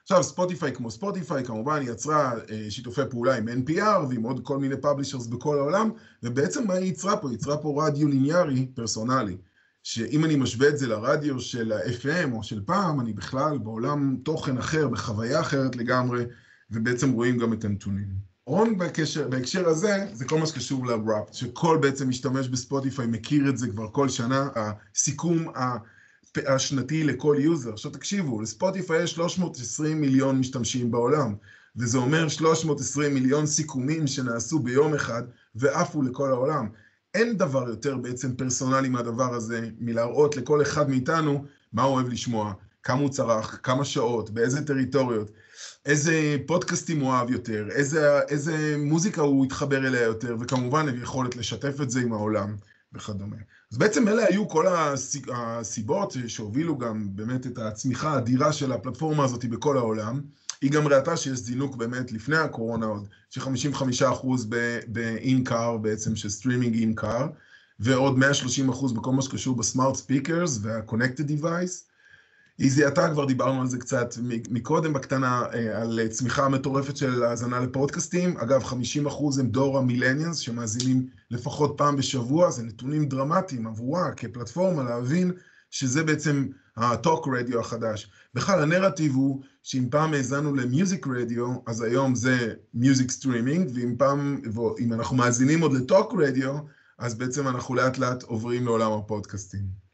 עכשיו, 0.02 0.22
ספוטיפיי 0.22 0.74
כמו 0.74 0.90
ספוטיפיי, 0.90 1.44
כמובן, 1.44 1.80
יצרה 1.82 2.32
אה, 2.50 2.70
שיתופי 2.70 3.00
פעולה 3.10 3.36
עם 3.36 3.48
NPR 3.48 4.04
ועם 4.08 4.22
עוד 4.22 4.40
כל 4.44 4.58
מיני 4.58 4.76
publishers 4.76 5.26
בכל 5.26 5.58
העולם, 5.58 5.90
ובעצם 6.22 6.66
מה 6.66 6.74
היא 6.74 6.90
יצרה 6.90 7.16
פה? 7.16 7.28
היא 7.28 7.34
יצרה 7.34 7.56
פה 7.56 7.84
רדיו 7.86 8.08
ליניארי 8.08 8.66
פרסונלי. 8.74 9.36
שאם 9.82 10.24
אני 10.24 10.36
משווה 10.36 10.68
את 10.68 10.78
זה 10.78 10.86
לרדיו 10.86 11.40
של 11.40 11.72
ה-FM 11.72 12.32
או 12.32 12.42
של 12.42 12.60
פעם, 12.64 13.00
אני 13.00 13.12
בכלל 13.12 13.58
בעולם 13.58 14.16
תוכן 14.24 14.58
אחר, 14.58 14.88
בחוויה 14.88 15.40
אחרת 15.40 15.76
לגמרי, 15.76 16.24
ובעצם 16.70 17.12
רואים 17.12 17.38
גם 17.38 17.52
את 17.52 17.64
הנתונים. 17.64 18.30
רון 18.46 18.78
בקשר, 18.78 19.28
בהקשר 19.28 19.68
הזה, 19.68 20.06
זה 20.12 20.24
כל 20.24 20.38
מה 20.38 20.46
שקשור 20.46 20.86
ל-Wrapped, 20.86 21.28
שכל 21.32 21.78
בעצם 21.82 22.08
משתמש 22.08 22.48
בספוטיפיי 22.48 23.06
מכיר 23.06 23.48
את 23.48 23.58
זה 23.58 23.68
כבר 23.68 23.90
כל 23.92 24.08
שנה, 24.08 24.48
הסיכום 24.94 25.48
השנתי 26.46 27.04
לכל 27.04 27.36
יוזר. 27.38 27.72
עכשיו 27.72 27.90
תקשיבו, 27.90 28.40
לספוטיפיי 28.40 29.02
יש 29.02 29.10
320 29.10 30.00
מיליון 30.00 30.38
משתמשים 30.38 30.90
בעולם, 30.90 31.34
וזה 31.76 31.98
אומר 31.98 32.28
320 32.28 33.14
מיליון 33.14 33.46
סיכומים 33.46 34.06
שנעשו 34.06 34.58
ביום 34.58 34.94
אחד 34.94 35.22
ועפו 35.54 36.02
לכל 36.02 36.30
העולם. 36.30 36.68
אין 37.14 37.36
דבר 37.36 37.68
יותר 37.68 37.96
בעצם 37.96 38.36
פרסונלי 38.36 38.88
מהדבר 38.88 39.34
הזה, 39.34 39.68
מלהראות 39.80 40.36
לכל 40.36 40.62
אחד 40.62 40.90
מאיתנו 40.90 41.44
מה 41.72 41.82
הוא 41.82 41.94
אוהב 41.94 42.08
לשמוע, 42.08 42.52
כמה 42.82 43.00
הוא 43.00 43.10
צרך, 43.10 43.60
כמה 43.62 43.84
שעות, 43.84 44.30
באיזה 44.30 44.66
טריטוריות, 44.66 45.30
איזה 45.86 46.36
פודקאסטים 46.46 47.00
הוא 47.00 47.12
אהב 47.12 47.30
יותר, 47.30 47.68
איזה, 47.70 48.20
איזה 48.28 48.76
מוזיקה 48.78 49.22
הוא 49.22 49.44
התחבר 49.44 49.86
אליה 49.86 50.02
יותר, 50.02 50.36
וכמובן 50.40 50.88
היכולת 50.88 51.36
לשתף 51.36 51.80
את 51.80 51.90
זה 51.90 52.00
עם 52.00 52.12
העולם 52.12 52.56
וכדומה. 52.94 53.36
אז 53.72 53.78
בעצם 53.78 54.08
אלה 54.08 54.26
היו 54.26 54.48
כל 54.48 54.66
הסיבות 55.34 56.16
שהובילו 56.26 56.78
גם 56.78 57.08
באמת 57.16 57.46
את 57.46 57.58
הצמיחה 57.58 58.10
האדירה 58.10 58.52
של 58.52 58.72
הפלטפורמה 58.72 59.24
הזאת 59.24 59.44
בכל 59.44 59.76
העולם. 59.76 60.20
היא 60.62 60.70
גם 60.70 60.88
ראתה 60.88 61.16
שיש 61.16 61.38
זינוק 61.38 61.76
באמת 61.76 62.12
לפני 62.12 62.36
הקורונה 62.36 62.86
עוד, 62.86 63.08
של 63.30 63.40
55% 63.40 64.26
ב-in-car 64.92 65.78
בעצם, 65.82 66.16
של 66.16 66.28
סטרימינג 66.28 67.00
in-car, 67.00 67.22
ועוד 67.80 68.18
130% 68.70 68.94
בכל 68.94 69.12
מה 69.12 69.22
שקשור 69.22 69.56
ב-smart 69.56 69.94
speakers 69.94 70.58
וה-connected 70.62 71.40
device. 71.40 71.89
היא 72.60 72.70
זיהתה, 72.70 73.10
כבר 73.12 73.24
דיברנו 73.24 73.60
על 73.60 73.66
זה 73.66 73.78
קצת 73.78 74.14
מקודם 74.50 74.92
בקטנה, 74.92 75.42
אה, 75.54 75.82
על 75.82 76.00
צמיחה 76.10 76.48
מטורפת 76.48 76.96
של 76.96 77.22
האזנה 77.22 77.60
לפודקאסטים. 77.60 78.36
אגב, 78.36 78.62
50% 78.62 79.40
הם 79.40 79.46
דור 79.46 79.78
המילניאנס 79.78 80.38
שמאזינים 80.38 81.06
לפחות 81.30 81.74
פעם 81.76 81.96
בשבוע, 81.96 82.50
זה 82.50 82.62
נתונים 82.62 83.08
דרמטיים 83.08 83.66
עבורה 83.66 84.12
כפלטפורמה 84.12 84.82
להבין 84.82 85.32
שזה 85.70 86.04
בעצם 86.04 86.46
הטוק 86.76 87.28
רדיו 87.28 87.60
החדש. 87.60 88.10
בכלל 88.34 88.62
הנרטיב 88.62 89.14
הוא 89.14 89.42
שאם 89.62 89.88
פעם 89.90 90.14
האזנו 90.14 90.54
למיוזיק 90.54 91.06
רדיו, 91.06 91.54
אז 91.66 91.82
היום 91.82 92.14
זה 92.14 92.54
music 92.74 93.10
streaming, 93.10 93.70
ואם 93.74 93.94
פעם, 93.98 94.40
ואם 94.54 94.92
אנחנו 94.92 95.16
מאזינים 95.16 95.60
עוד 95.60 95.72
לטוק 95.72 96.14
רדיו, 96.18 96.54
אז 96.98 97.14
בעצם 97.14 97.48
אנחנו 97.48 97.74
לאט 97.74 97.98
לאט 97.98 98.22
עוברים 98.22 98.64
לעולם 98.64 98.92
הפודקאסטים. 98.92 99.89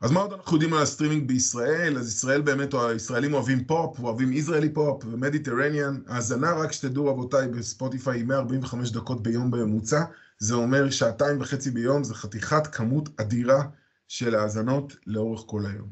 אז 0.00 0.10
מה 0.10 0.20
עוד 0.20 0.32
אנחנו 0.32 0.56
יודעים 0.56 0.74
על 0.74 0.82
הסטרימינג 0.82 1.28
בישראל? 1.28 1.98
אז 1.98 2.08
ישראל 2.08 2.40
באמת, 2.40 2.74
הישראלים 2.74 3.34
אוהבים 3.34 3.64
פופ, 3.64 4.00
אוהבים 4.00 4.32
Israeli 4.32 4.72
pop 4.72 5.04
ו-Mediterranean. 5.04 6.00
האזנה, 6.06 6.52
רק 6.52 6.72
שתדעו 6.72 7.06
רבותיי, 7.06 7.48
בספוטיפיי 7.48 8.18
היא 8.18 8.24
145 8.24 8.90
דקות 8.90 9.22
ביום 9.22 9.50
בממוצע. 9.50 10.04
זה 10.38 10.54
אומר 10.54 10.90
שעתיים 10.90 11.40
וחצי 11.40 11.70
ביום, 11.70 12.04
זה 12.04 12.14
חתיכת 12.14 12.66
כמות 12.66 13.08
אדירה 13.20 13.62
של 14.08 14.34
האזנות 14.34 14.96
לאורך 15.06 15.42
כל 15.46 15.66
היום. 15.66 15.88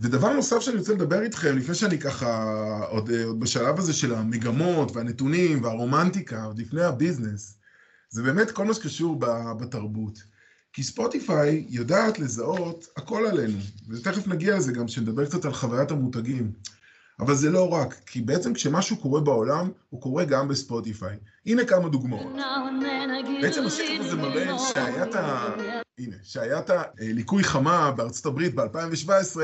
ודבר 0.00 0.32
נוסף 0.32 0.60
שאני 0.60 0.78
רוצה 0.78 0.94
לדבר 0.94 1.22
איתכם, 1.22 1.58
לפני 1.58 1.74
שאני 1.74 1.98
ככה, 1.98 2.44
עוד, 2.88 3.10
עוד 3.10 3.40
בשלב 3.40 3.78
הזה 3.78 3.92
של 3.92 4.14
המגמות 4.14 4.96
והנתונים 4.96 5.64
והרומנטיקה, 5.64 6.44
עוד 6.44 6.58
לפני 6.58 6.82
ה-business, 6.82 7.58
זה 8.10 8.22
באמת 8.22 8.50
כל 8.50 8.64
מה 8.64 8.74
שקשור 8.74 9.18
בתרבות. 9.60 10.35
כי 10.76 10.82
ספוטיפיי 10.82 11.64
יודעת 11.68 12.18
לזהות 12.18 12.86
הכל 12.96 13.26
עלינו, 13.26 13.58
ותכף 13.88 14.26
נגיע 14.26 14.56
לזה 14.56 14.72
גם 14.72 14.86
כשנדבר 14.86 15.26
קצת 15.26 15.44
על 15.44 15.52
חוויית 15.52 15.90
המותגים. 15.90 16.52
אבל 17.20 17.34
זה 17.34 17.50
לא 17.50 17.68
רק, 17.72 17.94
כי 18.06 18.20
בעצם 18.20 18.54
כשמשהו 18.54 18.96
קורה 18.96 19.20
בעולם, 19.20 19.70
הוא 19.90 20.00
קורה 20.00 20.24
גם 20.24 20.48
בספוטיפיי. 20.48 21.16
הנה 21.46 21.64
כמה 21.64 21.88
דוגמאות. 21.88 22.32
בעצם 23.42 23.66
השקף 23.66 24.00
הזה 24.00 24.16
מראה 24.16 24.58
שהיה 24.58 25.04
את 25.04 25.14
ה... 25.14 25.48
הנה, 25.98 26.16
שהיה 26.22 26.58
את 26.58 26.70
הליקוי 27.00 27.44
חמה 27.44 27.90
בארצות 27.90 28.26
הברית 28.26 28.54
ב-2017, 28.54 29.40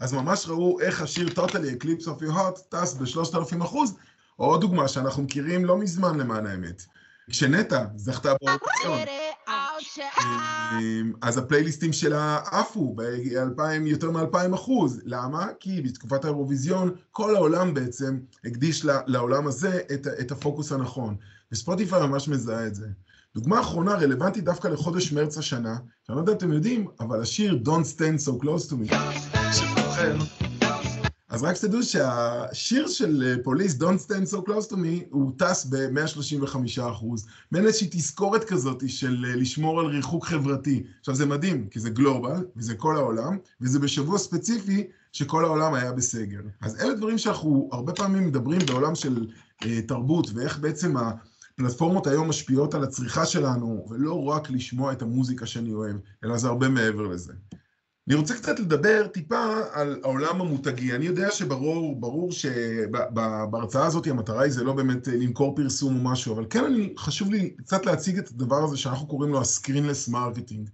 אז 0.00 0.12
ממש 0.12 0.46
ראו 0.48 0.80
איך 0.80 1.02
השיר 1.02 1.28
Totally 1.28 1.82
Eclipse 1.82 2.04
of 2.04 2.22
Your 2.22 2.32
Heart 2.32 2.76
טס 2.76 2.94
ב-3,000 2.94 3.64
אחוז, 3.64 3.96
עוד 4.36 4.60
דוגמה 4.60 4.88
שאנחנו 4.88 5.22
מכירים 5.22 5.64
לא 5.64 5.78
מזמן 5.78 6.18
למען 6.18 6.46
האמת. 6.46 6.82
כשנטע 7.30 7.84
זכתה 7.96 8.32
באירוויזיון, 9.80 10.78
אמ, 10.78 11.12
אז 11.22 11.38
הפלייליסטים 11.38 11.92
שלה 11.92 12.38
עפו 12.50 12.96
ביותר 13.82 14.10
מ-2,000 14.10 14.54
אחוז. 14.54 15.00
למה? 15.04 15.46
כי 15.60 15.82
בתקופת 15.82 16.24
האירוויזיון 16.24 16.90
כל 17.10 17.36
העולם 17.36 17.74
בעצם 17.74 18.18
הקדיש 18.44 18.84
לעולם 19.06 19.46
הזה 19.46 19.80
את, 19.94 20.06
את 20.20 20.32
הפוקוס 20.32 20.72
הנכון. 20.72 21.16
וספוטיפיי 21.52 22.06
ממש 22.06 22.28
מזהה 22.28 22.66
את 22.66 22.74
זה. 22.74 22.86
דוגמה 23.34 23.60
אחרונה 23.60 23.94
רלוונטית 23.94 24.44
דווקא 24.44 24.68
לחודש 24.68 25.12
מרץ 25.12 25.38
השנה, 25.38 25.76
שאני 26.06 26.16
לא 26.16 26.20
יודע 26.20 26.32
אם 26.32 26.36
אתם 26.36 26.52
יודעים, 26.52 26.86
אבל 27.00 27.22
השיר 27.22 27.58
Don't 27.64 27.98
Stand 27.98 28.28
So 28.28 28.42
Close 28.42 28.70
to 28.70 28.74
Me, 28.74 28.94
שבוחר 29.52 30.45
אז 31.36 31.42
רק 31.42 31.56
שתדעו 31.56 31.82
שהשיר 31.82 32.88
של 32.88 33.36
פוליס, 33.42 33.74
Don't 33.74 34.06
Stand 34.06 34.32
So 34.32 34.36
Close 34.48 34.70
to 34.70 34.74
Me, 34.74 35.04
הוא 35.10 35.32
טס 35.36 35.64
ב-135 35.64 36.56
אחוז. 36.90 37.26
מעין 37.50 37.66
איזושהי 37.66 37.88
תזכורת 37.90 38.44
כזאת 38.44 38.82
של 38.86 39.24
אה, 39.28 39.36
לשמור 39.36 39.80
על 39.80 39.86
ריחוק 39.86 40.26
חברתי. 40.26 40.82
עכשיו 41.00 41.14
זה 41.14 41.26
מדהים, 41.26 41.68
כי 41.68 41.80
זה 41.80 41.90
גלובל, 41.90 42.44
וזה 42.56 42.74
כל 42.74 42.96
העולם, 42.96 43.38
וזה 43.60 43.78
בשבוע 43.78 44.18
ספציפי 44.18 44.86
שכל 45.12 45.44
העולם 45.44 45.74
היה 45.74 45.92
בסגר. 45.92 46.40
אז 46.60 46.80
אלה 46.80 46.94
דברים 46.94 47.18
שאנחנו 47.18 47.68
הרבה 47.72 47.92
פעמים 47.92 48.26
מדברים 48.26 48.60
בעולם 48.66 48.94
של 48.94 49.26
אה, 49.64 49.82
תרבות, 49.82 50.30
ואיך 50.34 50.58
בעצם 50.58 50.94
הפלטפורמות 50.96 52.06
היום 52.06 52.28
משפיעות 52.28 52.74
על 52.74 52.84
הצריכה 52.84 53.26
שלנו, 53.26 53.86
ולא 53.90 54.24
רק 54.24 54.50
לשמוע 54.50 54.92
את 54.92 55.02
המוזיקה 55.02 55.46
שאני 55.46 55.72
אוהב, 55.72 55.96
אלא 56.24 56.38
זה 56.38 56.48
הרבה 56.48 56.68
מעבר 56.68 57.02
לזה. 57.02 57.32
אני 58.08 58.14
רוצה 58.14 58.34
קצת 58.34 58.60
לדבר 58.60 59.06
טיפה 59.06 59.44
על 59.72 60.00
העולם 60.02 60.40
המותגי. 60.40 60.92
אני 60.92 61.06
יודע 61.06 61.30
שברור, 61.30 62.00
ברור 62.00 62.32
שבהרצאה 62.32 63.86
הזאת 63.86 64.06
המטרה 64.06 64.42
היא 64.42 64.52
זה 64.52 64.64
לא 64.64 64.72
באמת 64.72 65.08
למכור 65.08 65.56
פרסום 65.56 65.96
או 65.96 66.10
משהו, 66.10 66.34
אבל 66.34 66.46
כן 66.50 66.64
אני, 66.64 66.94
חשוב 66.98 67.30
לי 67.30 67.50
קצת 67.50 67.86
להציג 67.86 68.18
את 68.18 68.28
הדבר 68.30 68.64
הזה 68.64 68.76
שאנחנו 68.76 69.06
קוראים 69.06 69.32
לו 69.32 69.40
ה-screenless 69.40 70.12
marketing. 70.12 70.70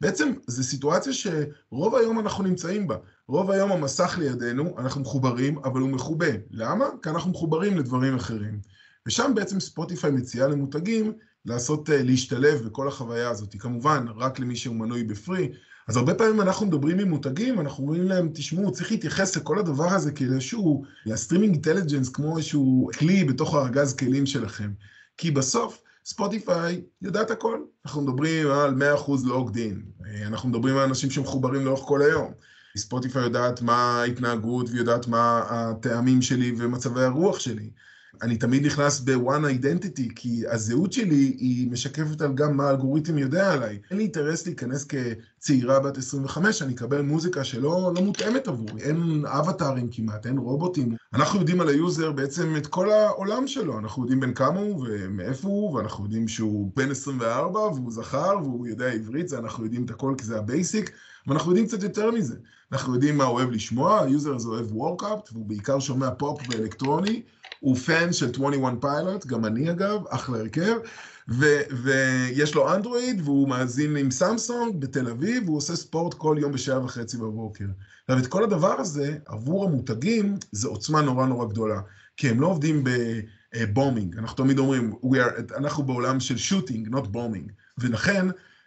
בעצם 0.00 0.32
זו 0.46 0.62
סיטואציה 0.62 1.12
שרוב 1.12 1.94
היום 1.94 2.20
אנחנו 2.20 2.44
נמצאים 2.44 2.86
בה. 2.86 2.96
רוב 3.28 3.50
היום 3.50 3.72
המסך 3.72 4.18
לידינו, 4.18 4.74
אנחנו 4.78 5.00
מחוברים, 5.00 5.58
אבל 5.58 5.80
הוא 5.80 5.90
מחובה. 5.90 6.30
למה? 6.50 6.84
כי 7.02 7.08
אנחנו 7.08 7.30
מחוברים 7.30 7.78
לדברים 7.78 8.14
אחרים. 8.14 8.60
ושם 9.06 9.32
בעצם 9.34 9.60
ספוטיפיי 9.60 10.10
מציעה 10.10 10.48
למותגים 10.48 11.12
לעשות, 11.44 11.88
להשתלב 11.92 12.62
בכל 12.66 12.88
החוויה 12.88 13.30
הזאת. 13.30 13.54
כמובן, 13.58 14.06
רק 14.16 14.38
למי 14.38 14.56
שהוא 14.56 14.76
מנוי 14.76 15.04
ב-free, 15.04 15.52
אז 15.88 15.96
הרבה 15.96 16.14
פעמים 16.14 16.40
אנחנו 16.40 16.66
מדברים 16.66 16.98
עם 16.98 17.08
מותגים, 17.08 17.60
אנחנו 17.60 17.84
אומרים 17.84 18.02
להם, 18.02 18.30
תשמעו, 18.34 18.72
צריך 18.72 18.90
להתייחס 18.90 19.36
לכל 19.36 19.58
הדבר 19.58 19.88
הזה 19.88 20.12
כאיזשהו, 20.12 20.84
ל-streaming 21.06 21.54
intelligence, 21.54 22.08
כמו 22.08 22.36
איזשהו 22.36 22.88
כלי 22.98 23.24
בתוך 23.24 23.54
הארגז 23.54 23.94
כלים 23.94 24.26
שלכם. 24.26 24.72
כי 25.16 25.30
בסוף, 25.30 25.82
ספוטיפיי 26.04 26.82
יודעת 27.02 27.30
הכל. 27.30 27.60
אנחנו 27.86 28.02
מדברים 28.02 28.50
על 28.50 28.74
100% 29.06 29.10
logged 29.24 29.56
in. 29.56 29.82
אנחנו 30.26 30.48
מדברים 30.48 30.76
על 30.76 30.82
אנשים 30.82 31.10
שמחוברים 31.10 31.64
לאורך 31.64 31.80
כל 31.80 32.02
היום. 32.02 32.32
ספוטיפיי 32.76 33.22
יודעת 33.22 33.62
מה 33.62 34.02
ההתנהגות 34.02 34.66
ויודעת 34.70 35.08
מה 35.08 35.42
הטעמים 35.48 36.22
שלי 36.22 36.52
ומצבי 36.58 37.02
הרוח 37.02 37.38
שלי. 37.38 37.70
אני 38.22 38.36
תמיד 38.36 38.66
נכנס 38.66 39.00
ב-one 39.00 39.44
identity, 39.60 40.12
כי 40.16 40.42
הזהות 40.50 40.92
שלי 40.92 41.36
היא 41.38 41.70
משקפת 41.70 42.20
על 42.20 42.34
גם 42.34 42.56
מה 42.56 42.66
האלגוריתם 42.68 43.18
יודע 43.18 43.52
עליי. 43.52 43.78
אין 43.90 43.98
לי 43.98 44.04
אינטרס 44.04 44.46
להיכנס 44.46 44.86
כצעירה 44.86 45.80
בת 45.80 45.98
25, 45.98 46.62
אני 46.62 46.74
אקבל 46.74 47.00
מוזיקה 47.02 47.44
שלא 47.44 47.92
לא 47.94 48.02
מותאמת 48.02 48.48
עבורי. 48.48 48.82
אין 48.82 49.24
אבטארים 49.26 49.88
כמעט, 49.90 50.26
אין 50.26 50.38
רובוטים. 50.38 50.96
אנחנו 51.14 51.40
יודעים 51.40 51.60
על 51.60 51.68
היוזר 51.68 52.12
בעצם 52.12 52.56
את 52.56 52.66
כל 52.66 52.90
העולם 52.90 53.46
שלו. 53.46 53.78
אנחנו 53.78 54.02
יודעים 54.02 54.20
בין 54.20 54.34
כמה 54.34 54.60
הוא 54.60 54.86
ומאיפה 54.88 55.48
הוא, 55.48 55.72
ואנחנו 55.74 56.04
יודעים 56.04 56.28
שהוא 56.28 56.72
בן 56.76 56.90
24 56.90 57.60
והוא 57.60 57.92
זכר 57.92 58.34
והוא 58.42 58.66
יודע 58.66 58.86
עברית, 58.86 59.28
זה 59.28 59.38
אנחנו 59.38 59.64
יודעים 59.64 59.84
את 59.84 59.90
הכל 59.90 60.14
כי 60.18 60.24
זה 60.24 60.38
ה-basic. 60.38 60.90
ואנחנו 61.26 61.50
יודעים 61.50 61.66
קצת 61.66 61.82
יותר 61.82 62.10
מזה. 62.10 62.34
אנחנו 62.72 62.94
יודעים 62.94 63.18
מה 63.18 63.24
הוא 63.24 63.38
אוהב 63.38 63.50
לשמוע, 63.50 64.00
היוזר 64.00 64.34
הזה 64.34 64.48
אוהב 64.48 64.76
workout, 64.76 65.28
והוא 65.32 65.46
בעיקר 65.46 65.78
שומע 65.78 66.10
פופ 66.10 66.40
ואלקטרוני, 66.48 67.22
הוא 67.60 67.76
פן 67.76 68.12
של 68.12 68.30
21 68.30 68.72
פיילוט, 68.80 69.26
גם 69.26 69.44
אני 69.44 69.70
אגב, 69.70 70.00
אחלה 70.08 70.38
הרכב, 70.38 70.76
ו- 71.28 71.60
ויש 71.82 72.54
לו 72.54 72.74
אנדרואיד, 72.74 73.20
והוא 73.24 73.48
מאזין 73.48 73.96
עם 73.96 74.10
סמסונג 74.10 74.80
בתל 74.80 75.08
אביב, 75.08 75.44
והוא 75.44 75.56
עושה 75.56 75.76
ספורט 75.76 76.14
כל 76.14 76.36
יום 76.40 76.52
בשעה 76.52 76.84
וחצי 76.84 77.16
בבוקר. 77.16 77.64
עכשיו, 78.08 78.18
את 78.18 78.26
כל 78.26 78.44
הדבר 78.44 78.80
הזה, 78.80 79.18
עבור 79.26 79.64
המותגים, 79.64 80.36
זה 80.52 80.68
עוצמה 80.68 81.00
נורא 81.00 81.26
נורא 81.26 81.46
גדולה, 81.46 81.80
כי 82.16 82.28
הם 82.28 82.40
לא 82.40 82.46
עובדים 82.46 82.84
בבומינג, 82.84 84.18
אנחנו 84.18 84.36
תמיד 84.36 84.58
אומרים, 84.58 84.92
are, 85.04 85.56
אנחנו 85.56 85.82
בעולם 85.82 86.20
של 86.20 86.36
שוטינג, 86.36 86.96
not 86.96 87.06
bombing, 87.14 87.52
ולכן, 87.78 88.26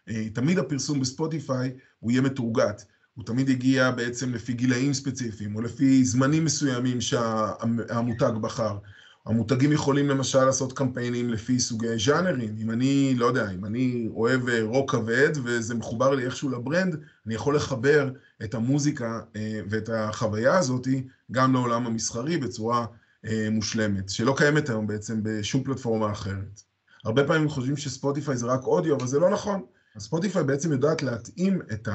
אה, 0.09 0.29
תמיד 0.33 0.59
הפרסום 0.59 0.99
בספוטיפיי 0.99 1.71
הוא 1.99 2.11
יהיה 2.11 2.21
מתורגת. 2.21 2.83
הוא 3.19 3.25
תמיד 3.25 3.49
הגיע 3.49 3.91
בעצם 3.91 4.33
לפי 4.33 4.53
גילאים 4.53 4.93
ספציפיים, 4.93 5.55
או 5.55 5.61
לפי 5.61 6.03
זמנים 6.03 6.45
מסוימים 6.45 7.01
שהמותג 7.01 8.31
בחר. 8.41 8.77
המותגים 9.25 9.71
יכולים 9.71 10.09
למשל 10.09 10.45
לעשות 10.45 10.73
קמפיינים 10.73 11.29
לפי 11.29 11.59
סוגי 11.59 11.97
ז'אנרים. 12.05 12.55
אם 12.61 12.71
אני, 12.71 13.15
לא 13.17 13.25
יודע, 13.25 13.51
אם 13.51 13.65
אני 13.65 14.09
אוהב 14.13 14.49
אה, 14.49 14.63
רוק 14.63 14.91
כבד 14.91 15.29
וזה 15.43 15.75
מחובר 15.75 16.15
לי 16.15 16.25
איכשהו 16.25 16.49
לברנד, 16.49 16.95
אני 17.25 17.35
יכול 17.35 17.55
לחבר 17.55 18.09
את 18.43 18.53
המוזיקה 18.53 19.19
אה, 19.35 19.59
ואת 19.69 19.89
החוויה 19.93 20.57
הזאת 20.57 20.87
גם 21.31 21.53
לעולם 21.53 21.87
המסחרי 21.87 22.37
בצורה 22.37 22.85
אה, 23.25 23.47
מושלמת, 23.51 24.09
שלא 24.09 24.33
קיימת 24.37 24.69
היום 24.69 24.87
בעצם 24.87 25.19
בשום 25.23 25.63
פלטפורמה 25.63 26.11
אחרת. 26.11 26.61
הרבה 27.05 27.23
פעמים 27.23 27.49
חושבים 27.49 27.77
שספוטיפיי 27.77 28.37
זה 28.37 28.45
רק 28.45 28.63
אודיו, 28.63 28.95
אבל 28.95 29.07
זה 29.07 29.19
לא 29.19 29.29
נכון. 29.29 29.61
ספוטיפיי 29.97 30.43
בעצם 30.43 30.71
יודעת 30.71 31.03
להתאים 31.03 31.61
את 31.73 31.87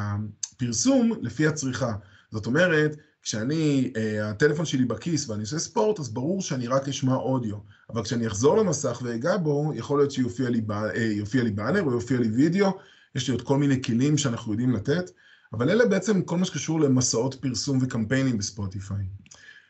הפרסום 0.56 1.12
לפי 1.20 1.46
הצריכה. 1.46 1.92
זאת 2.30 2.46
אומרת, 2.46 2.96
כשאני, 3.22 3.92
אה, 3.96 4.30
הטלפון 4.30 4.64
שלי 4.64 4.84
בכיס 4.84 5.28
ואני 5.28 5.40
עושה 5.40 5.58
ספורט, 5.58 6.00
אז 6.00 6.08
ברור 6.08 6.42
שאני 6.42 6.66
רק 6.66 6.88
אשמע 6.88 7.14
אודיו. 7.14 7.56
אבל 7.90 8.02
כשאני 8.02 8.26
אחזור 8.26 8.56
למסך 8.56 9.00
ואגע 9.04 9.36
בו, 9.36 9.72
יכול 9.74 9.98
להיות 9.98 10.10
שיופיע 10.10 10.50
לי, 10.50 10.62
אה, 10.70 11.42
לי 11.42 11.50
באנר 11.50 11.82
או 11.82 11.92
יופיע 11.92 12.18
לי 12.18 12.28
וידאו, 12.28 12.78
יש 13.14 13.28
לי 13.28 13.32
עוד 13.32 13.42
כל 13.42 13.58
מיני 13.58 13.82
כלים 13.82 14.18
שאנחנו 14.18 14.52
יודעים 14.52 14.72
לתת, 14.72 15.10
אבל 15.52 15.70
אלה 15.70 15.86
בעצם 15.86 16.22
כל 16.22 16.36
מה 16.36 16.44
שקשור 16.44 16.80
למסעות 16.80 17.34
פרסום 17.34 17.78
וקמפיינים 17.82 18.38
בספוטיפיי. 18.38 19.04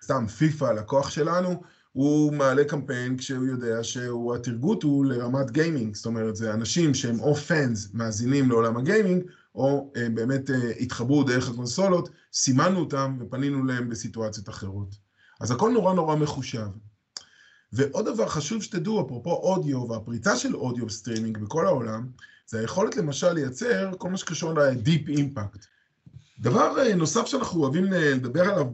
סתם, 0.02 0.26
פיפא, 0.26 0.64
הלקוח 0.64 1.10
שלנו, 1.10 1.62
הוא 1.92 2.32
מעלה 2.32 2.64
קמפיין 2.64 3.16
כשהוא 3.16 3.46
יודע 3.46 3.84
שה-target 3.84 4.82
הוא 4.82 5.06
לרמת 5.06 5.50
גיימינג, 5.50 5.94
זאת 5.94 6.06
אומרת, 6.06 6.36
זה 6.36 6.54
אנשים 6.54 6.94
שהם 6.94 7.20
או 7.20 7.34
fans 7.34 7.88
מאזינים 7.94 8.48
לעולם 8.48 8.76
הגיימינג, 8.76 9.24
או 9.54 9.92
אה, 9.96 10.08
באמת 10.08 10.50
אה, 10.50 10.70
התחברו 10.80 11.24
דרך 11.24 11.48
הקונסולות, 11.48 12.08
סימנו 12.32 12.80
אותם 12.80 13.16
ופנינו 13.20 13.64
להם 13.64 13.88
בסיטואציות 13.88 14.48
אחרות. 14.48 14.94
אז 15.40 15.50
הכל 15.50 15.70
נורא 15.70 15.94
נורא 15.94 16.16
מחושב. 16.16 16.66
ועוד 17.72 18.06
דבר 18.06 18.28
חשוב 18.28 18.62
שתדעו, 18.62 19.06
אפרופו 19.06 19.30
אודיו 19.30 19.88
והפריצה 19.88 20.36
של 20.36 20.56
audio 20.56 20.90
streaming 20.90 21.38
בכל 21.38 21.66
העולם, 21.66 22.08
זה 22.46 22.60
היכולת 22.60 22.96
למשל 22.96 23.32
לייצר 23.32 23.90
כל 23.98 24.10
מה 24.10 24.16
שקשור 24.16 24.52
ל-deep 24.52 25.08
impact. 25.08 25.66
דבר 26.38 26.78
אה, 26.78 26.94
נוסף 26.94 27.26
שאנחנו 27.26 27.60
אוהבים 27.60 27.92
אה, 27.92 28.10
לדבר 28.10 28.42
עליו 28.42 28.66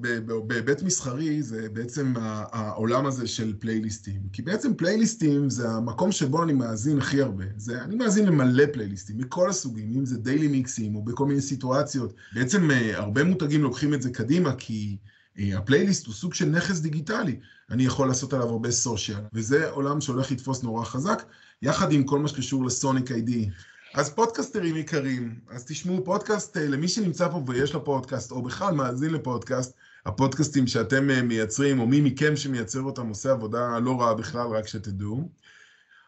בהיבט 0.47 0.83
מסחרי, 0.83 1.43
זה 1.43 1.69
בעצם 1.73 2.15
העולם 2.53 3.07
הזה 3.07 3.27
של 3.27 3.55
פלייליסטים. 3.59 4.21
כי 4.33 4.43
בעצם 4.43 4.75
פלייליסטים 4.75 5.51
זה 5.51 5.69
המקום 5.69 6.13
שבו 6.13 6.43
אני 6.43 6.53
מאזין 6.53 6.99
הכי 6.99 7.23
הרבה. 7.23 7.45
זה, 7.57 7.83
אני 7.83 7.97
מאזין 7.97 8.27
למלא 8.27 8.65
פלייליסטים, 8.73 9.19
מכל 9.19 9.51
הסוגים, 9.51 9.93
אם 9.97 10.05
זה 10.05 10.19
daily 10.19 10.49
מיקסים 10.49 10.97
או 10.97 11.03
בכל 11.03 11.27
מיני 11.27 11.41
סיטואציות. 11.41 12.15
בעצם 12.35 12.71
אה, 12.71 12.99
הרבה 12.99 13.25
מותגים 13.25 13.63
לוקחים 13.63 13.95
את 13.95 14.03
זה 14.03 14.11
קדימה, 14.11 14.53
כי 14.59 14.97
הפלייליסט 15.39 16.07
הוא 16.07 16.15
סוג 16.15 16.35
של 16.35 16.47
נכס 16.47 16.79
דיגיטלי. 16.79 17.37
אני 17.71 17.85
יכול 17.85 18.09
לעשות 18.09 18.33
עליו 18.33 18.49
הרבה 18.49 18.71
social, 18.71 19.21
וזה 19.33 19.71
עולם 19.71 20.01
שהולך 20.01 20.31
לתפוס 20.31 20.63
נורא 20.63 20.85
חזק, 20.85 21.23
יחד 21.63 21.93
עם 21.93 22.05
כל 22.05 22.19
מה 22.19 22.29
שקשור 22.29 22.65
ל-sonic 22.65 23.11
ID. 23.11 23.51
אז 23.95 24.11
פודקסטרים 24.11 24.77
יקרים, 24.77 25.35
אז 25.49 25.65
תשמעו 25.65 26.05
פודקאסט 26.05 26.57
אה, 26.57 26.69
למי 26.69 26.89
שנמצא 26.89 27.29
פה 27.29 27.43
ויש 27.47 27.75
לו 27.75 27.85
פודקאסט, 27.85 28.31
או 28.31 28.43
בכלל 28.43 28.75
מאזין 28.75 29.13
לפודקאסט, 29.13 29.77
הפודקאסטים 30.07 30.67
שאתם 30.67 31.11
אה, 31.11 31.23
מייצרים, 31.23 31.81
או 31.81 31.87
מי 31.87 32.01
מכם 32.01 32.37
שמייצר 32.37 32.81
אותם 32.81 33.09
עושה 33.09 33.31
עבודה 33.31 33.79
לא 33.79 34.01
רעה 34.01 34.15
בכלל, 34.15 34.47
רק 34.47 34.67
שתדעו. 34.67 35.29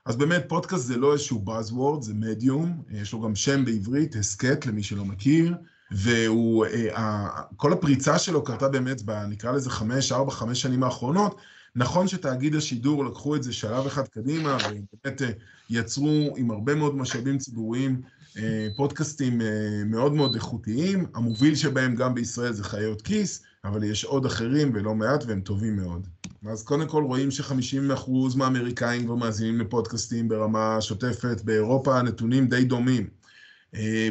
אז 0.07 0.17
באמת, 0.17 0.45
פודקאסט 0.49 0.87
זה 0.87 0.97
לא 0.97 1.13
איזשהו 1.13 1.45
Buzzword, 1.47 2.03
זה 2.03 2.15
מדיום, 2.15 2.83
יש 2.91 3.13
לו 3.13 3.21
גם 3.21 3.35
שם 3.35 3.65
בעברית, 3.65 4.17
הסכת 4.17 4.67
למי 4.67 4.83
שלא 4.83 5.05
מכיר, 5.05 5.55
והוא, 5.91 6.67
אה, 6.67 7.29
כל 7.57 7.73
הפריצה 7.73 8.19
שלו 8.19 8.45
קרתה 8.45 8.69
באמת, 8.69 9.03
נקרא 9.29 9.53
לזה 9.53 9.71
חמש, 9.71 10.13
ארבע, 10.13 10.31
חמש 10.31 10.63
שנים 10.63 10.83
האחרונות, 10.83 11.41
נכון 11.77 12.09
שתאגיד 12.09 12.55
השידור 12.55 13.05
לקחו 13.05 13.37
את 13.37 13.43
זה 13.43 13.53
שלב 13.53 13.87
אחד 13.87 14.09
קדימה, 14.09 14.57
ובאמת 14.57 15.23
אה, 15.23 15.31
יצרו 15.71 16.35
עם 16.37 16.51
הרבה 16.51 16.75
מאוד 16.75 16.97
משאבים 16.97 17.39
ציבוריים 17.39 18.03
אה, 18.39 18.69
פודקאסטים 18.77 19.41
אה, 19.41 19.85
מאוד 19.87 20.13
מאוד 20.13 20.35
איכותיים. 20.35 21.07
המוביל 21.15 21.55
שבהם 21.55 21.95
גם 21.95 22.15
בישראל 22.15 22.53
זה 22.53 22.65
חיות 22.65 23.03
כיס, 23.03 23.43
אבל 23.65 23.85
יש 23.85 24.05
עוד 24.05 24.27
אחרים 24.27 24.71
ולא 24.75 24.95
מעט 24.95 25.25
והם 25.27 25.41
טובים 25.41 25.77
מאוד. 25.77 26.07
אז 26.47 26.63
קודם 26.63 26.89
כל 26.89 27.03
רואים 27.03 27.31
ש-50% 27.31 28.11
מהאמריקאים 28.37 29.05
כבר 29.05 29.15
מאזינים 29.15 29.61
לפודקאסטים 29.61 30.29
ברמה 30.29 30.81
שוטפת, 30.81 31.41
באירופה 31.45 31.99
הנתונים 31.99 32.49
די 32.49 32.65
דומים. 32.65 33.07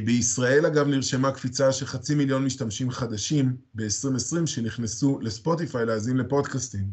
בישראל 0.05 0.65
אגב 0.65 0.87
נרשמה 0.87 1.31
קפיצה 1.31 1.71
של 1.71 1.85
חצי 1.85 2.15
מיליון 2.15 2.45
משתמשים 2.45 2.91
חדשים 2.91 3.55
ב-2020 3.75 4.45
שנכנסו 4.45 5.19
לספוטיפיי 5.21 5.85
להאזין 5.85 6.17
לפודקאסטים. 6.17 6.85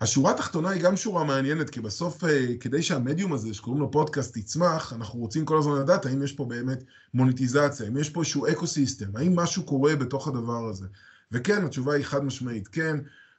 השורה 0.00 0.30
התחתונה 0.30 0.70
היא 0.70 0.82
גם 0.82 0.96
שורה 0.96 1.24
מעניינת, 1.24 1.70
כי 1.70 1.80
בסוף, 1.80 2.24
אה, 2.24 2.46
כדי 2.60 2.82
שהמדיום 2.82 3.32
הזה, 3.32 3.54
שקוראים 3.54 3.80
לו 3.80 3.90
פודקאסט, 3.90 4.36
יצמח, 4.36 4.92
אנחנו 4.92 5.20
רוצים 5.20 5.44
כל 5.44 5.58
הזמן 5.58 5.80
לדעת 5.80 6.06
האם 6.06 6.22
יש 6.22 6.32
פה 6.32 6.44
באמת 6.44 6.84
מוניטיזציה, 7.14 7.86
האם 7.86 7.96
יש 7.96 8.10
פה 8.10 8.20
איזשהו 8.20 8.46
ecosystem, 8.46 9.16
האם 9.16 9.36
משהו 9.36 9.62
קורה 9.62 9.96
בתוך 9.96 10.28
הדבר 10.28 10.68
הזה. 10.68 10.86
וכן, 11.32 11.64
התשובה 11.64 11.94
היא 11.94 12.04
חד 12.04 12.24
משמעית, 12.24 12.68
כן, 12.68 12.96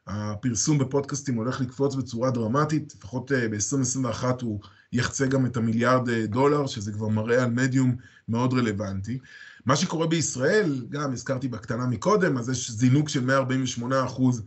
הפרסום 0.07 0.77
בפודקאסטים 0.77 1.35
הולך 1.35 1.62
לקפוץ 1.62 1.95
בצורה 1.95 2.31
דרמטית, 2.31 2.93
לפחות 2.97 3.31
אה, 3.31 3.47
ב-2021 3.47 4.24
הוא 4.41 4.59
יחצה 4.93 5.27
גם 5.27 5.45
את 5.45 5.57
המיליארד 5.57 6.09
אה, 6.09 6.27
דולר, 6.27 6.67
שזה 6.67 6.91
כבר 6.91 7.07
מראה 7.07 7.43
על 7.43 7.50
מדיום 7.50 7.95
מאוד 8.29 8.53
רלוונטי. 8.53 9.19
מה 9.65 9.75
שקורה 9.75 10.07
בישראל, 10.07 10.85
גם 10.89 11.13
הזכרתי 11.13 11.47
בקטנה 11.47 11.85
מקודם, 11.88 12.38
אז 12.38 12.50
יש 12.50 12.71
זינוק 12.71 13.09
של 13.09 13.25
148 13.25 14.05
אחוז 14.05 14.43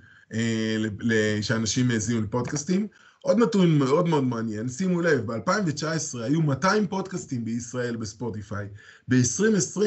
שאנשים 1.42 1.90
האזינו 1.90 2.22
לפודקאסטים. 2.22 2.86
עוד 3.20 3.38
נתון 3.38 3.78
מאוד 3.78 4.08
מאוד 4.08 4.24
מעניין, 4.24 4.68
שימו 4.68 5.00
לב, 5.00 5.32
ב-2019 5.32 6.18
היו 6.22 6.42
200 6.42 6.86
פודקאסטים 6.86 7.44
בישראל 7.44 7.96
בספוטיפיי. 7.96 8.68
ב-2020 9.08 9.80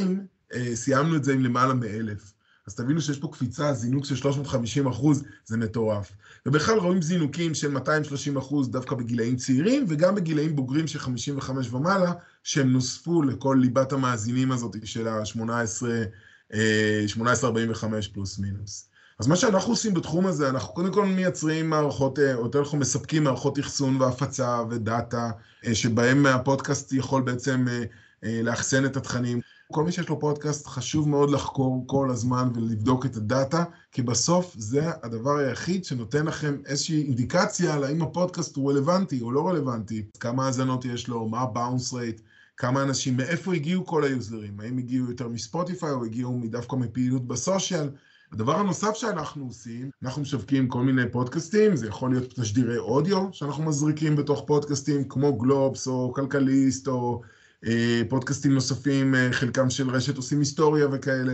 אה, 0.53 0.75
סיימנו 0.75 1.15
את 1.15 1.23
זה 1.23 1.33
עם 1.33 1.43
למעלה 1.43 1.73
מ-1,000. 1.73 2.33
אז 2.67 2.75
תבינו 2.75 3.01
שיש 3.01 3.19
פה 3.19 3.29
קפיצה, 3.31 3.73
זינוק 3.73 4.05
של 4.05 4.15
350 4.15 4.87
אחוז, 4.87 5.23
זה 5.45 5.57
מטורף. 5.57 6.11
ובכלל 6.45 6.77
רואים 6.77 7.01
זינוקים 7.01 7.53
של 7.53 7.71
230 7.71 8.37
אחוז 8.37 8.69
דווקא 8.69 8.95
בגילאים 8.95 9.35
צעירים, 9.35 9.85
וגם 9.87 10.15
בגילאים 10.15 10.55
בוגרים 10.55 10.87
של 10.87 10.99
55 10.99 11.73
ומעלה, 11.73 12.13
שהם 12.43 12.71
נוספו 12.71 13.23
לכל 13.23 13.57
ליבת 13.61 13.91
המאזינים 13.91 14.51
הזאת 14.51 14.75
של 14.83 15.07
ה-18, 15.07 15.41
1845 16.53 18.07
אה, 18.07 18.13
פלוס 18.13 18.39
מינוס. 18.39 18.90
אז 19.21 19.27
מה 19.27 19.35
שאנחנו 19.35 19.73
עושים 19.73 19.93
בתחום 19.93 20.27
הזה, 20.27 20.49
אנחנו 20.49 20.73
קודם 20.73 20.93
כל 20.93 21.05
מייצרים 21.05 21.69
מערכות, 21.69 22.19
או 22.19 22.43
יותר 22.43 22.61
נכון 22.61 22.79
מספקים 22.79 23.23
מערכות 23.23 23.59
אחסון 23.59 24.01
והפצה 24.01 24.61
ודאטה, 24.69 25.31
אה, 25.65 25.75
שבהם 25.75 26.25
הפודקאסט 26.25 26.93
יכול 26.93 27.21
בעצם 27.21 27.65
אה, 27.67 27.83
אה, 28.23 28.41
לאחסן 28.43 28.85
את 28.85 28.97
התכנים. 28.97 29.39
כל 29.71 29.83
מי 29.83 29.91
שיש 29.91 30.09
לו 30.09 30.19
פודקאסט, 30.19 30.67
חשוב 30.67 31.09
מאוד 31.09 31.31
לחקור 31.31 31.83
כל 31.87 32.09
הזמן 32.09 32.49
ולבדוק 32.55 33.05
את 33.05 33.15
הדאטה, 33.15 33.63
כי 33.91 34.01
בסוף 34.01 34.55
זה 34.57 34.89
הדבר 35.03 35.37
היחיד 35.37 35.85
שנותן 35.85 36.25
לכם 36.25 36.57
איזושהי 36.65 37.03
אינדיקציה 37.03 37.73
על 37.73 37.83
האם 37.83 38.01
הפודקאסט 38.01 38.55
הוא 38.55 38.71
רלוונטי 38.71 39.21
או 39.21 39.31
לא 39.31 39.47
רלוונטי, 39.47 40.05
כמה 40.19 40.45
האזנות 40.45 40.85
יש 40.85 41.07
לו, 41.07 41.27
מה 41.27 41.39
ה-bounce 41.39 41.93
rate, 41.93 42.21
כמה 42.57 42.83
אנשים, 42.83 43.17
מאיפה 43.17 43.53
הגיעו 43.53 43.85
כל 43.85 44.03
היוזרים, 44.03 44.59
האם 44.59 44.77
הגיעו 44.77 45.09
יותר 45.09 45.27
מספוטיפיי 45.27 45.91
או 45.91 46.05
הגיעו 46.05 46.41
דווקא 46.49 46.75
מפעילות 46.75 47.27
בסושיאל. 47.27 47.89
הדבר 48.31 48.55
הנוסף 48.55 48.93
שאנחנו 48.93 49.45
עושים, 49.45 49.89
אנחנו 50.03 50.21
משווקים 50.21 50.67
כל 50.67 50.81
מיני 50.81 51.11
פודקאסטים, 51.11 51.75
זה 51.75 51.87
יכול 51.87 52.11
להיות 52.11 52.33
תשדירי 52.39 52.77
אודיו 52.77 53.27
שאנחנו 53.31 53.63
מזריקים 53.63 54.15
בתוך 54.15 54.43
פודקאסטים 54.47 55.07
כמו 55.07 55.37
גלובס 55.37 55.87
או 55.87 56.13
כלכליסט 56.13 56.87
או 56.87 57.21
אה, 57.65 58.01
פודקאסטים 58.09 58.53
נוספים, 58.53 59.15
אה, 59.15 59.27
חלקם 59.31 59.69
של 59.69 59.89
רשת 59.89 60.17
עושים 60.17 60.39
היסטוריה 60.39 60.87
וכאלה, 60.91 61.33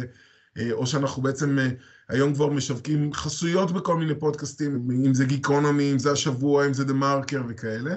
אה, 0.57 0.71
או 0.71 0.87
שאנחנו 0.87 1.21
בעצם 1.21 1.59
אה, 1.59 1.69
היום 2.09 2.33
כבר 2.33 2.47
משווקים 2.47 3.13
חסויות 3.13 3.71
בכל 3.71 3.97
מיני 3.97 4.19
פודקאסטים, 4.19 4.87
אם 5.05 5.13
זה 5.13 5.25
גיקונומי, 5.25 5.91
אם 5.91 5.99
זה 5.99 6.11
השבוע, 6.11 6.65
אם 6.65 6.73
זה 6.73 6.83
דה 6.83 6.93
מרקר 6.93 7.41
וכאלה, 7.47 7.95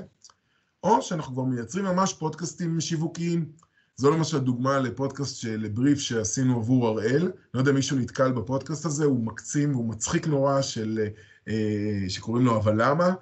או 0.85 1.03
שאנחנו 1.03 1.35
כבר 1.35 1.45
מייצרים 1.45 1.85
ממש 1.85 2.15
פודקאסטים 2.15 2.81
שיווקיים. 2.81 3.70
זו 4.01 4.11
למשל 4.11 4.39
דוגמה 4.39 4.79
לפודקאסט 4.79 5.37
של 5.37 5.69
בריף 5.75 5.99
שעשינו 5.99 6.57
עבור 6.57 6.89
הראל. 6.89 7.33
לא 7.55 7.61
יודע 7.61 7.71
אם 7.71 7.77
מישהו 7.77 7.97
נתקל 7.97 8.33
בפודקאסט 8.33 8.85
הזה, 8.85 9.05
הוא 9.05 9.25
מקסים 9.25 9.75
והוא 9.75 9.89
מצחיק 9.89 10.27
נורא, 10.27 10.63
של, 10.63 11.01
אה, 11.49 12.05
שקוראים 12.09 12.45
לו 12.47 12.57
אבל 12.57 12.83
למה. 12.83 13.13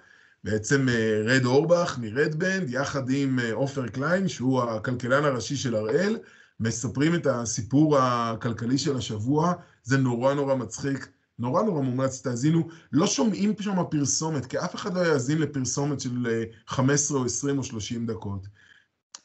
בעצם 0.44 0.88
אה, 0.88 1.22
רד 1.24 1.44
אורבך 1.44 1.98
מרד 2.00 2.30
בנד, 2.30 2.70
יחד 2.70 3.10
עם 3.10 3.38
אה, 3.38 3.52
עופר 3.52 3.88
קליין, 3.88 4.28
שהוא 4.28 4.62
הכלכלן 4.62 5.24
הראשי 5.24 5.56
של 5.56 5.74
הראל, 5.74 6.18
מספרים 6.60 7.14
את 7.14 7.26
הסיפור 7.26 7.98
הכלכלי 7.98 8.78
של 8.78 8.96
השבוע. 8.96 9.52
זה 9.82 9.98
נורא 9.98 10.34
נורא 10.34 10.54
מצחיק. 10.54 11.08
נורא 11.38 11.62
נורא 11.62 11.82
מומלץ, 11.82 12.22
תאזינו, 12.22 12.68
לא 12.92 13.06
שומעים 13.06 13.52
שם 13.60 13.76
פרסומת, 13.90 14.46
כי 14.46 14.58
אף 14.58 14.74
אחד 14.74 14.94
לא 14.94 15.00
יאזין 15.00 15.38
לפרסומת 15.38 16.00
של 16.00 16.44
15 16.66 17.18
או 17.18 17.24
20 17.24 17.58
או 17.58 17.64
30 17.64 18.06
דקות. 18.06 18.46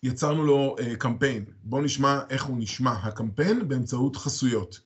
יצרנו 0.04 0.44
לו 0.44 0.76
uh, 0.80 0.96
קמפיין. 0.96 1.46
בואו 1.64 1.82
נשמע 1.82 2.20
איך 2.30 2.44
הוא 2.44 2.58
נשמע, 2.60 2.92
הקמפיין, 2.92 3.68
באמצעות 3.68 4.16
חסויות. 4.16 4.80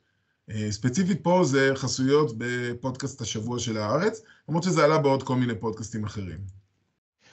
Uh, 0.49 0.53
ספציפית 0.69 1.23
פה 1.23 1.41
זה 1.43 1.71
חסויות 1.75 2.31
בפודקאסט 2.37 3.21
השבוע 3.21 3.59
של 3.59 3.77
הארץ, 3.77 4.21
למרות 4.49 4.63
שזה 4.63 4.83
עלה 4.83 4.97
בעוד 4.97 5.23
כל 5.23 5.35
מיני 5.35 5.55
פודקאסטים 5.55 6.03
אחרים. 6.03 6.37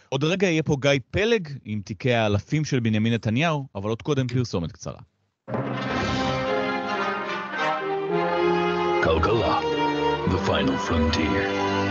עוד 0.08 0.24
רגע 0.24 0.46
יהיה 0.46 0.62
פה 0.62 0.76
גיא 0.80 0.90
פלג 1.10 1.48
עם 1.64 1.80
תיקי 1.84 2.12
האלפים 2.12 2.64
של 2.64 2.80
בנימין 2.80 3.14
נתניהו, 3.14 3.66
אבל 3.74 3.88
עוד 3.88 4.02
קודם 4.02 4.26
פרסומת 4.28 4.72
קצרה. 4.72 5.00
כלכלה, 9.04 9.60
The 10.26 10.48
Final 10.48 10.88
Frontier. 10.88 11.83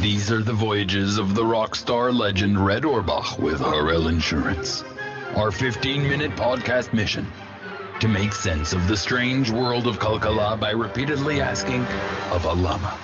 These 0.00 0.30
are 0.30 0.42
the 0.42 0.52
voyages 0.52 1.18
of 1.18 1.34
the 1.34 1.44
rock 1.44 1.74
star 1.74 2.12
legend 2.12 2.54
Red 2.64 2.84
Orbach 2.84 3.38
with 3.38 3.60
Harel 3.60 4.08
Insurance. 4.08 4.84
Our 5.36 5.50
15-minute 5.50 6.32
podcast 6.36 6.92
mission 6.92 7.26
to 8.00 8.08
make 8.08 8.32
sense 8.32 8.72
of 8.72 8.86
the 8.88 8.96
strange 8.96 9.50
world 9.50 9.86
of 9.86 9.98
Kalkala 9.98 10.60
by 10.60 10.72
repeatedly 10.72 11.40
asking 11.40 11.82
of 12.30 12.44
a 12.44 12.52
lama. 12.52 12.98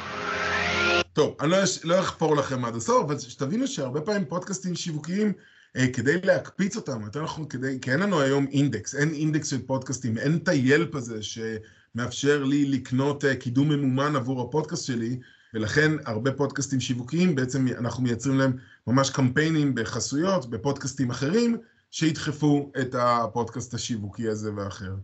טוב, 1.13 1.37
אני 1.41 1.51
לא 1.85 2.01
אחפור 2.01 2.37
לכם 2.37 2.65
עד 2.65 2.77
הסוף, 2.77 3.05
אבל 3.05 3.19
שתבינו 3.19 3.67
שהרבה 3.67 4.01
פעמים 4.01 4.25
פודקאסטים 4.25 4.75
שיווקיים, 4.75 5.33
אה, 5.77 5.87
כדי 5.93 6.21
להקפיץ 6.25 6.77
אותם, 6.77 7.03
יותר 7.05 7.23
נכון 7.23 7.49
כדי, 7.49 7.79
כי 7.83 7.93
אין 7.93 8.01
לנו 8.01 8.21
היום 8.21 8.47
אינדקס, 8.53 8.95
אין 8.95 9.15
אינדקס 9.15 9.49
של 9.49 9.67
פודקאסטים, 9.67 10.19
אין 10.19 10.37
את 10.37 10.49
הילפ 10.49 10.95
הזה 10.95 11.19
שמאפשר 11.23 12.45
לי 12.45 12.65
לקנות 12.65 13.25
אה, 13.25 13.37
קידום 13.37 13.69
ממומן 13.69 14.17
עבור 14.17 14.43
הפודקאסט 14.43 14.87
שלי, 14.87 15.19
ולכן 15.55 15.93
הרבה 16.05 16.33
פודקאסטים 16.33 16.81
שיווקיים, 16.81 17.35
בעצם 17.35 17.67
אנחנו 17.79 18.03
מייצרים 18.03 18.39
להם 18.39 18.53
ממש 18.87 19.11
קמפיינים 19.11 19.75
בחסויות, 19.75 20.51
בפודקאסטים 20.51 21.11
אחרים, 21.11 21.57
שידחפו 21.91 22.73
את 22.81 22.95
הפודקאסט 22.99 23.75
השיווקי 23.75 24.29
הזה 24.29 24.55
ואחר. 24.57 24.95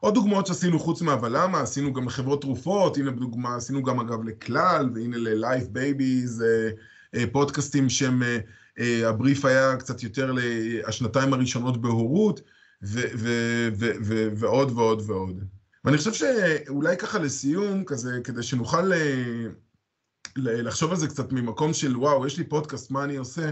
עוד 0.00 0.14
דוגמאות 0.14 0.46
שעשינו 0.46 0.78
חוץ 0.78 1.02
מהבלמה, 1.02 1.60
עשינו 1.60 1.92
גם 1.92 2.06
לחברות 2.06 2.40
תרופות, 2.40 2.96
הנה 2.96 3.10
בדוגמה, 3.10 3.56
עשינו 3.56 3.82
גם 3.82 4.00
אגב 4.00 4.24
לכלל, 4.24 4.90
והנה 4.94 5.16
ל-Life 5.16 5.66
Babies, 5.74 6.42
אה, 6.42 6.70
אה, 7.14 7.24
פודקאסטים 7.32 7.88
שהם, 7.88 8.22
אה, 8.78 9.08
הבריף 9.08 9.44
היה 9.44 9.76
קצת 9.76 10.02
יותר 10.02 10.32
לשנתיים 10.34 11.32
הראשונות 11.32 11.80
בהורות, 11.80 12.40
ו- 12.82 13.10
ו- 13.14 13.68
ו- 14.02 14.28
ועוד 14.36 14.72
ועוד 14.74 15.02
ועוד. 15.06 15.44
ואני 15.84 15.98
חושב 15.98 16.12
שאולי 16.12 16.96
ככה 16.96 17.18
לסיום, 17.18 17.84
כזה, 17.84 18.20
כדי 18.24 18.42
שנוכל 18.42 18.92
לחשוב 20.40 20.90
על 20.90 20.96
זה 20.96 21.08
קצת 21.08 21.32
ממקום 21.32 21.72
של 21.72 21.96
וואו, 21.96 22.26
יש 22.26 22.38
לי 22.38 22.44
פודקאסט, 22.44 22.90
מה 22.90 23.04
אני 23.04 23.16
עושה? 23.16 23.50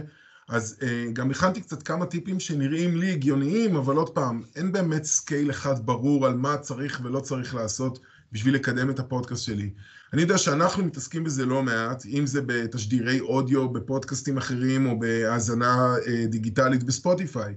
אז 0.48 0.76
uh, 0.80 0.84
גם 1.12 1.30
הכנתי 1.30 1.60
קצת 1.60 1.82
כמה 1.82 2.06
טיפים 2.06 2.40
שנראים 2.40 2.96
לי 2.96 3.12
הגיוניים, 3.12 3.76
אבל 3.76 3.96
עוד 3.96 4.10
פעם, 4.10 4.42
אין 4.56 4.72
באמת 4.72 5.04
scale 5.04 5.50
אחד 5.50 5.86
ברור 5.86 6.26
על 6.26 6.34
מה 6.34 6.56
צריך 6.56 7.00
ולא 7.04 7.20
צריך 7.20 7.54
לעשות 7.54 7.98
בשביל 8.32 8.54
לקדם 8.54 8.90
את 8.90 8.98
הפודקאסט 8.98 9.44
שלי. 9.44 9.70
אני 10.12 10.22
יודע 10.22 10.38
שאנחנו 10.38 10.84
מתעסקים 10.84 11.24
בזה 11.24 11.46
לא 11.46 11.62
מעט, 11.62 12.06
אם 12.06 12.26
זה 12.26 12.40
בתשדירי 12.46 13.20
אודיו, 13.20 13.68
בפודקאסטים 13.68 14.36
אחרים, 14.36 14.86
או 14.86 14.98
בהאזנה 14.98 15.94
uh, 15.96 16.08
דיגיטלית 16.26 16.82
בספוטיפיי. 16.82 17.54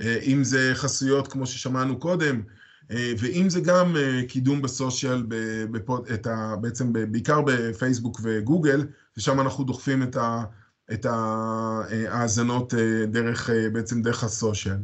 Uh, 0.00 0.04
אם 0.22 0.44
זה 0.44 0.70
חסויות 0.74 1.28
כמו 1.28 1.46
ששמענו 1.46 1.98
קודם, 1.98 2.42
ואם 2.90 3.46
זה 3.48 3.60
גם 3.60 3.96
uh, 3.96 4.26
קידום 4.28 4.62
ב 4.62 4.69
social, 4.69 5.22
בפוד, 5.70 6.08
ה, 6.26 6.56
בעצם 6.56 6.92
בעיקר 6.92 7.40
בפייסבוק 7.46 8.20
וגוגל, 8.22 8.86
ושם 9.16 9.40
אנחנו 9.40 9.64
דוחפים 9.64 10.02
את 10.02 10.16
ה... 10.16 10.44
את 10.92 11.06
ההאזנות 11.06 12.74
אה, 12.74 13.06
דרך, 13.06 13.50
אה, 13.50 13.70
בעצם 13.70 14.02
דרך 14.02 14.24
ה 14.24 14.31
social. 14.31 14.76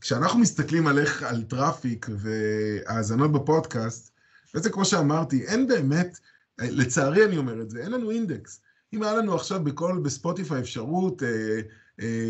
כשאנחנו 0.00 0.38
מסתכלים 0.38 0.86
על 0.86 0.98
איך, 0.98 1.22
על 1.22 1.42
traffic 1.42 2.06
והאזנות 2.18 3.32
בפודקאסט, 3.32 4.10
בעצם 4.54 4.70
כמו 4.70 4.84
שאמרתי, 4.84 5.46
אין 5.46 5.66
באמת, 5.66 6.18
לצערי 6.58 7.24
אני 7.24 7.36
אומר 7.36 7.62
את 7.62 7.70
זה, 7.70 7.80
אין 7.80 7.92
לנו 7.92 8.10
אינדקס. 8.10 8.60
אם 8.92 9.02
היה 9.02 9.14
לנו 9.14 9.34
עכשיו 9.34 9.64
בכל, 9.64 10.00
בספוטיפיי 10.02 10.60
אפשרות 10.60 11.22
אה, 11.22 11.28
אה, 11.28 11.60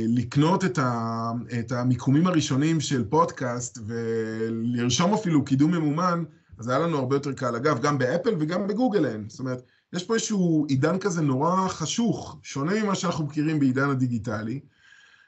לקנות 0.08 0.64
את, 0.64 0.78
ה, 0.78 1.30
את 1.58 1.72
המיקומים 1.72 2.26
הראשונים 2.26 2.80
של 2.80 3.04
פודקאסט 3.04 3.78
ולרשום 3.86 5.14
אפילו 5.14 5.44
קידום 5.44 5.70
ממומן, 5.70 6.24
אז 6.58 6.68
היה 6.68 6.78
לנו 6.78 6.98
הרבה 6.98 7.16
יותר 7.16 7.32
קל. 7.32 7.56
אגב, 7.56 7.82
גם 7.82 7.98
באפל 7.98 8.34
וגם 8.38 8.66
בגוגל 8.66 9.06
אין. 9.06 9.24
זאת 9.28 9.40
אומרת, 9.40 9.62
יש 9.92 10.04
פה 10.04 10.14
איזשהו 10.14 10.66
עידן 10.68 10.98
כזה 10.98 11.22
נורא 11.22 11.68
חשוך, 11.68 12.36
שונה 12.42 12.82
ממה 12.82 12.94
שאנחנו 12.94 13.24
מכירים 13.24 13.58
בעידן 13.58 13.90
הדיגיטלי, 13.90 14.60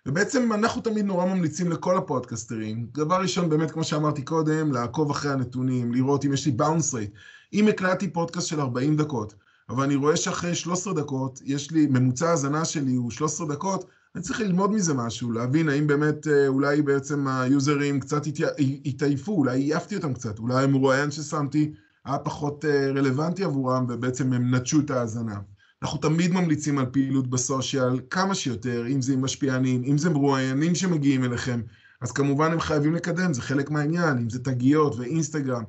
ובעצם 0.06 0.52
אנחנו 0.52 0.82
תמיד 0.82 1.04
נורא 1.04 1.26
ממליצים 1.26 1.70
לכל 1.70 1.96
הפודקסטרים, 1.96 2.86
דבר 2.92 3.20
ראשון, 3.20 3.48
באמת, 3.48 3.70
כמו 3.70 3.84
שאמרתי 3.84 4.22
קודם, 4.22 4.72
לעקוב 4.72 5.10
אחרי 5.10 5.32
הנתונים, 5.32 5.94
לראות 5.94 6.24
אם 6.24 6.32
יש 6.32 6.46
לי 6.46 6.52
bounce 6.52 6.94
rate. 6.94 7.10
אם 7.52 7.68
הקלטתי 7.68 8.12
פודקאסט 8.12 8.48
של 8.48 8.60
40 8.60 8.96
דקות, 8.96 9.34
אבל 9.68 9.84
אני 9.84 9.94
רואה 9.94 10.16
שאחרי 10.16 10.54
13 10.54 10.94
דקות, 10.94 11.40
יש 11.44 11.70
לי, 11.70 11.86
ממוצע 11.86 12.26
ההאזנה 12.28 12.64
שלי 12.64 12.94
הוא 12.94 13.10
13 13.10 13.46
דקות, 13.46 13.84
אני 14.14 14.22
צריך 14.22 14.40
ללמוד 14.40 14.70
מזה 14.70 14.94
משהו, 14.94 15.32
להבין 15.32 15.68
האם 15.68 15.86
באמת, 15.86 16.26
אה, 16.26 16.48
אולי 16.48 16.82
בעצם 16.82 17.28
היוזרים 17.28 18.00
קצת 18.00 18.22
התעייפו, 18.84 19.32
אולי 19.32 19.60
עייפתי 19.60 19.96
אותם 19.96 20.14
קצת, 20.14 20.38
אולי 20.38 20.64
המרואיין 20.64 21.10
ששמתי 21.10 21.72
היה 22.04 22.18
פחות 22.18 22.64
אה, 22.64 22.86
רלוונטי 22.86 23.44
עבורם, 23.44 23.86
ובעצם 23.88 24.32
הם 24.32 24.54
נטשו 24.54 24.80
את 24.80 24.90
ההאזנה. 24.90 25.40
אנחנו 25.82 25.98
תמיד 25.98 26.32
ממליצים 26.32 26.78
על 26.78 26.86
פעילות 26.86 27.30
בסושיאל, 27.30 28.00
כמה 28.10 28.34
שיותר, 28.34 28.86
אם 28.86 29.02
זה 29.02 29.12
עם 29.12 29.22
משפיענים, 29.24 29.82
אם 29.84 29.98
זה 29.98 30.10
מרואיינים 30.10 30.74
שמגיעים 30.74 31.24
אליכם, 31.24 31.60
אז 32.00 32.12
כמובן 32.12 32.52
הם 32.52 32.60
חייבים 32.60 32.94
לקדם, 32.94 33.32
זה 33.32 33.42
חלק 33.42 33.70
מהעניין, 33.70 34.18
אם 34.18 34.30
זה 34.30 34.44
תגיות 34.44 34.96
ואינסטגרם. 34.96 35.62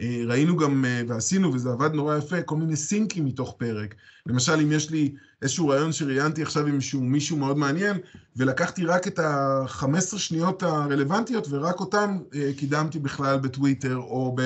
אה, 0.00 0.22
ראינו 0.26 0.56
גם, 0.56 0.84
ועשינו, 1.08 1.54
וזה 1.54 1.70
עבד 1.70 1.92
נורא 1.94 2.18
יפה, 2.18 2.42
כל 2.42 2.56
מיני 2.56 2.76
סינקים 2.76 3.24
מתוך 3.24 3.54
פרק. 3.58 3.94
למשל, 4.26 4.60
אם 4.60 4.72
יש 4.72 4.90
לי 4.90 5.14
איזשהו 5.42 5.68
רעיון 5.68 5.92
שראיינתי 5.92 6.42
עכשיו 6.42 6.66
עם 6.66 6.74
מישהו, 6.74 7.00
מישהו 7.00 7.36
מאוד 7.36 7.58
מעניין, 7.58 7.96
ולקחתי 8.36 8.84
רק 8.84 9.06
את 9.06 9.18
ה-15 9.18 10.18
שניות 10.18 10.62
הרלוונטיות, 10.62 11.46
ורק 11.50 11.80
אותם 11.80 12.18
קידמתי 12.56 12.98
בכלל 12.98 13.38
בטוויטר, 13.38 13.96
או 13.96 14.34
ב... 14.36 14.42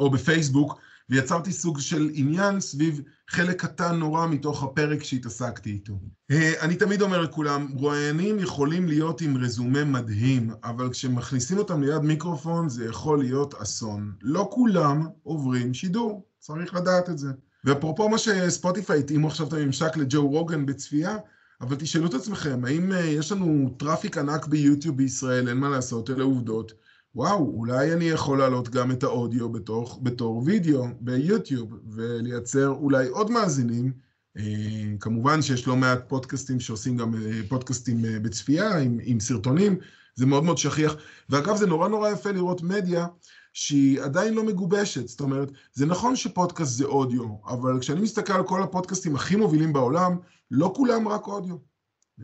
או 0.00 0.10
בפייסבוק, 0.10 0.80
ויצרתי 1.10 1.52
סוג 1.52 1.80
של 1.80 2.10
עניין 2.14 2.60
סביב 2.60 3.00
חלק 3.28 3.60
קטן 3.60 3.96
נורא 3.96 4.26
מתוך 4.26 4.62
הפרק 4.62 5.02
שהתעסקתי 5.02 5.70
איתו. 5.70 5.98
אה, 6.30 6.52
אני 6.60 6.76
תמיד 6.76 7.02
אומר 7.02 7.20
לכולם, 7.20 7.68
רואיינים 7.74 8.38
יכולים 8.38 8.88
להיות 8.88 9.20
עם 9.20 9.36
רזומה 9.36 9.84
מדהים, 9.84 10.50
אבל 10.64 10.90
כשמכניסים 10.92 11.58
אותם 11.58 11.82
ליד 11.82 12.02
מיקרופון 12.02 12.68
זה 12.68 12.84
יכול 12.84 13.18
להיות 13.18 13.54
אסון. 13.54 14.12
לא 14.22 14.48
כולם 14.52 15.06
עוברים 15.22 15.74
שידור, 15.74 16.26
צריך 16.38 16.74
לדעת 16.74 17.10
את 17.10 17.18
זה. 17.18 17.28
ואפרופו 17.64 18.08
מה 18.08 18.18
שספוטיפיי 18.18 18.98
התאימו 18.98 19.28
עכשיו 19.28 19.48
את 19.48 19.52
הממשק 19.52 19.96
לג'ו 19.96 20.28
רוגן 20.28 20.66
בצפייה, 20.66 21.16
אבל 21.60 21.76
תשאלו 21.76 22.06
את 22.06 22.14
עצמכם, 22.14 22.64
האם 22.64 22.92
אה, 22.92 23.00
יש 23.00 23.32
לנו 23.32 23.74
traffic 23.78 24.18
ענק 24.18 24.46
ביוטיוב 24.46 24.96
בישראל, 24.96 25.48
אין 25.48 25.56
מה 25.56 25.68
לעשות, 25.68 26.10
אלה 26.10 26.24
עובדות. 26.24 26.72
וואו, 27.14 27.52
אולי 27.54 27.92
אני 27.92 28.04
יכול 28.04 28.38
להעלות 28.38 28.68
גם 28.68 28.90
את 28.90 29.02
האודיו 29.02 29.48
בתוך, 29.48 29.98
בתור 30.02 30.42
וידאו 30.46 30.86
ביוטיוב 31.00 31.78
ולייצר 31.90 32.68
אולי 32.68 33.08
עוד 33.08 33.30
מאזינים. 33.30 33.92
אה, 34.36 34.96
כמובן 35.00 35.42
שיש 35.42 35.66
לא 35.66 35.76
מעט 35.76 36.08
פודקאסטים 36.08 36.60
שעושים 36.60 36.96
גם 36.96 37.14
אה, 37.14 37.40
פודקאסטים 37.48 38.02
בצפייה 38.22 38.78
עם, 38.78 38.98
עם 39.02 39.20
סרטונים, 39.20 39.78
זה 40.14 40.26
מאוד 40.26 40.44
מאוד 40.44 40.58
שכיח. 40.58 40.96
ואגב, 41.28 41.56
זה 41.56 41.66
נורא 41.66 41.88
נורא 41.88 42.10
יפה 42.10 42.30
לראות 42.30 42.62
מדיה 42.62 43.06
שהיא 43.52 44.00
עדיין 44.00 44.34
לא 44.34 44.44
מגובשת. 44.44 45.08
זאת 45.08 45.20
אומרת, 45.20 45.50
זה 45.72 45.86
נכון 45.86 46.16
שפודקאסט 46.16 46.72
זה 46.72 46.84
אודיו, 46.84 47.24
אבל 47.46 47.80
כשאני 47.80 48.00
מסתכל 48.00 48.32
על 48.32 48.46
כל 48.46 48.62
הפודקאסטים 48.62 49.14
הכי 49.14 49.36
מובילים 49.36 49.72
בעולם, 49.72 50.16
לא 50.50 50.72
כולם 50.76 51.08
רק 51.08 51.26
אודיו. 51.26 51.56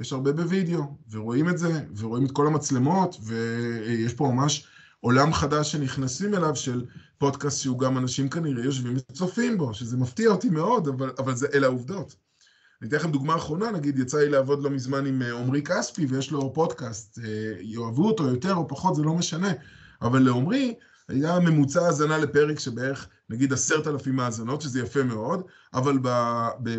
יש 0.00 0.12
הרבה 0.12 0.32
בווידאו, 0.32 0.82
ורואים 1.10 1.48
את 1.48 1.58
זה, 1.58 1.80
ורואים 1.96 2.26
את 2.26 2.30
כל 2.30 2.46
המצלמות, 2.46 3.16
ויש 3.22 4.14
פה 4.14 4.30
ממש 4.32 4.66
עולם 5.00 5.32
חדש 5.32 5.72
שנכנסים 5.72 6.34
אליו 6.34 6.56
של 6.56 6.84
פודקאסט 7.18 7.62
שהוא 7.62 7.78
גם 7.78 7.98
אנשים 7.98 8.28
כנראה 8.28 8.64
יושבים 8.64 8.96
וצופים 8.96 9.58
בו, 9.58 9.74
שזה 9.74 9.96
מפתיע 9.96 10.30
אותי 10.30 10.48
מאוד, 10.48 10.88
אבל, 10.88 11.10
אבל 11.18 11.34
זה, 11.34 11.46
אלה 11.54 11.66
העובדות. 11.66 12.16
אני 12.82 12.88
אתן 12.88 12.96
לכם 12.96 13.10
דוגמה 13.10 13.36
אחרונה, 13.36 13.70
נגיד 13.70 13.98
יצא 13.98 14.18
לי 14.18 14.28
לעבוד 14.28 14.62
לא 14.62 14.70
מזמן 14.70 15.06
עם 15.06 15.22
אה, 15.22 15.38
עמרי 15.38 15.62
כספי 15.62 16.06
ויש 16.06 16.30
לו 16.30 16.52
פודקאסט, 16.52 17.18
אה, 17.18 17.52
יאהבו 17.60 18.06
אותו 18.08 18.28
יותר 18.28 18.54
או 18.54 18.68
פחות, 18.68 18.94
זה 18.94 19.02
לא 19.02 19.14
משנה, 19.14 19.52
אבל 20.02 20.22
לעמרי 20.22 20.74
היה 21.08 21.40
ממוצע 21.40 21.86
האזנה 21.86 22.18
לפרק 22.18 22.58
שבערך 22.58 23.08
נגיד 23.30 23.52
עשרת 23.52 23.86
אלפים 23.86 24.20
האזנות, 24.20 24.62
שזה 24.62 24.80
יפה 24.80 25.02
מאוד, 25.02 25.42
אבל 25.74 25.98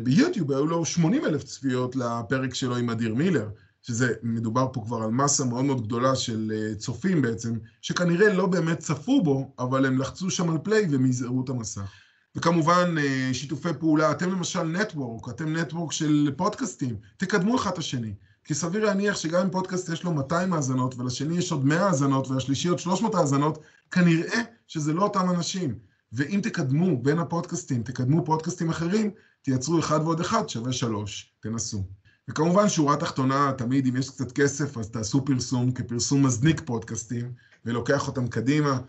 ביוטיוב 0.04 0.52
היו 0.52 0.68
לו 0.68 0.86
שמונים 0.86 1.26
אלף 1.26 1.44
צפיות 1.44 1.96
לפרק 1.96 2.54
שלו 2.54 2.78
עם 2.78 2.90
אדיר 2.90 3.16
מילר. 3.16 3.50
שזה, 3.88 4.14
מדובר 4.24 4.68
פה 4.74 4.82
כבר 4.86 5.04
על 5.04 5.12
מסה 5.12 5.46
מאוד 5.46 5.66
מאוד 5.66 5.86
גדולה 5.88 6.16
של 6.16 6.52
אה, 6.56 6.76
צופים 6.76 7.22
בעצם, 7.22 7.54
שכנראה 7.82 8.34
לא 8.34 8.46
באמת 8.46 8.80
צפו 8.80 9.24
בו, 9.24 9.54
אבל 9.60 9.86
הם 9.86 9.98
לחצו 9.98 10.30
שם 10.30 10.50
על 10.50 10.58
פליי 10.64 10.88
ומזערו 10.90 11.44
את 11.44 11.50
המסך. 11.50 11.92
וכמובן, 12.36 12.96
אה, 12.98 13.30
שיתופי 13.34 13.70
פעולה, 13.80 14.12
אתם 14.12 14.32
למשל 14.32 14.64
נטוורק, 14.64 15.30
אתם 15.30 15.58
נטוורק 15.58 15.92
של 15.92 16.32
פודקאסטים, 16.38 16.96
תקדמו 17.18 17.56
אחד 17.56 17.72
את 17.72 17.78
השני. 17.78 18.14
כי 18.46 18.54
סביר 18.54 18.86
להניח 18.86 19.16
שגם 19.16 19.42
אם 19.42 19.50
פודקאסט 19.50 19.90
יש 19.90 20.04
לו 20.04 20.14
200 20.14 20.54
האזנות, 20.54 20.96
ולשני 20.98 21.38
יש 21.38 21.52
עוד 21.52 21.66
100 21.66 21.86
האזנות, 21.86 22.28
ולשלישי 22.28 22.68
עוד 22.68 22.80
300 22.80 23.16
האזנות, 23.16 23.64
כנראה 23.92 24.42
שזה 24.68 24.94
לא 24.94 25.04
אותם 25.04 25.30
אנשים. 25.30 25.80
ואם 26.14 26.40
תקדמו 26.44 27.04
בין 27.04 27.20
הפודקאסטים, 27.20 27.84
תקדמו 27.84 28.26
פודקאסטים 28.26 28.70
אחרים, 28.70 29.12
תייצרו 29.42 29.80
אחד 29.80 30.00
ועוד 30.04 30.20
אחד 30.20 30.50
שווה 30.50 30.74
שלוש. 30.74 31.34
תנסו. 31.40 31.84
וכמובן, 32.28 32.70
שורה 32.70 32.98
תחתונה, 32.98 33.52
תמיד 33.58 33.88
אם 33.88 33.96
יש 33.96 34.10
קצת 34.10 34.32
כסף, 34.32 34.78
אז 34.78 34.90
תעשו 34.90 35.26
פרסום 35.26 35.72
כפרסום 35.72 36.26
מזניק 36.26 36.62
פודקאסטים, 36.66 37.34
ולוקח 37.66 38.08
אותם 38.08 38.28
קדימה. 38.28 38.80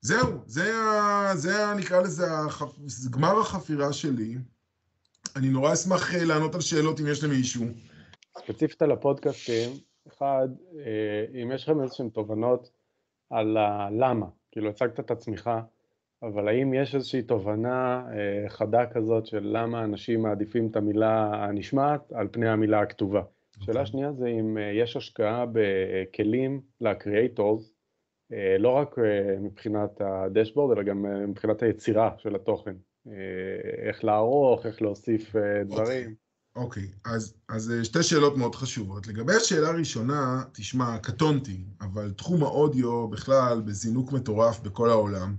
זהו, 0.00 0.42
זה, 0.46 0.72
זה 1.34 1.74
נקרא 1.76 2.02
לזה 2.02 2.38
החפ... 2.38 2.68
גמר 3.10 3.40
החפירה 3.40 3.92
שלי. 3.92 4.38
אני 5.36 5.48
נורא 5.48 5.72
אשמח 5.72 6.14
אה, 6.14 6.24
לענות 6.24 6.54
על 6.54 6.60
שאלות 6.60 7.00
אם 7.00 7.06
יש 7.06 7.24
למישהו. 7.24 7.66
ספציפית 8.38 8.82
על 8.82 8.92
הפודקאסטים, 8.92 9.70
אחד, 10.08 10.48
אה, 10.78 11.42
אם 11.42 11.52
יש 11.52 11.62
לכם 11.62 11.82
איזשהן 11.82 12.08
תובנות 12.08 12.70
על 13.30 13.56
הלמה, 13.56 14.26
כאילו 14.52 14.68
הצגת 14.68 15.00
את 15.00 15.10
עצמך, 15.10 15.50
אבל 16.22 16.48
האם 16.48 16.74
יש 16.74 16.94
איזושהי 16.94 17.22
תובנה 17.22 18.06
אה, 18.12 18.48
חדה 18.48 18.86
כזאת 18.86 19.26
של 19.26 19.40
למה 19.42 19.84
אנשים 19.84 20.22
מעדיפים 20.22 20.68
את 20.70 20.76
המילה 20.76 21.30
הנשמעת 21.34 22.12
על 22.12 22.28
פני 22.30 22.48
המילה 22.48 22.80
הכתובה? 22.80 23.20
Okay. 23.20 23.64
שאלה 23.64 23.80
אוקיי. 23.80 23.86
שנייה 23.86 24.12
זה 24.12 24.26
אם 24.28 24.58
אה, 24.58 24.62
יש 24.62 24.96
השקעה 24.96 25.44
בכלים 25.52 26.60
לקריאייטורס, 26.80 27.72
לא 28.58 28.70
רק 28.70 28.96
מבחינת 29.40 30.00
הדשבורד, 30.00 30.76
אלא 30.76 30.82
גם 30.82 31.28
מבחינת 31.28 31.62
היצירה 31.62 32.10
של 32.18 32.34
התוכן. 32.34 32.74
איך 33.86 34.04
לערוך, 34.04 34.66
איך 34.66 34.82
להוסיף 34.82 35.36
דברים. 35.64 36.14
אוקיי. 36.56 36.88
אז, 37.04 37.34
אז 37.48 37.72
שתי 37.82 38.02
שאלות 38.02 38.36
מאוד 38.36 38.54
חשובות. 38.54 39.06
לגבי 39.06 39.34
השאלה 39.34 39.68
הראשונה, 39.68 40.42
תשמע, 40.52 40.98
קטונתי, 40.98 41.64
אבל 41.80 42.12
תחום 42.16 42.42
האודיו 42.42 43.08
בכלל 43.08 43.60
בזינוק 43.60 44.12
מטורף 44.12 44.60
בכל 44.60 44.90
העולם. 44.90 45.36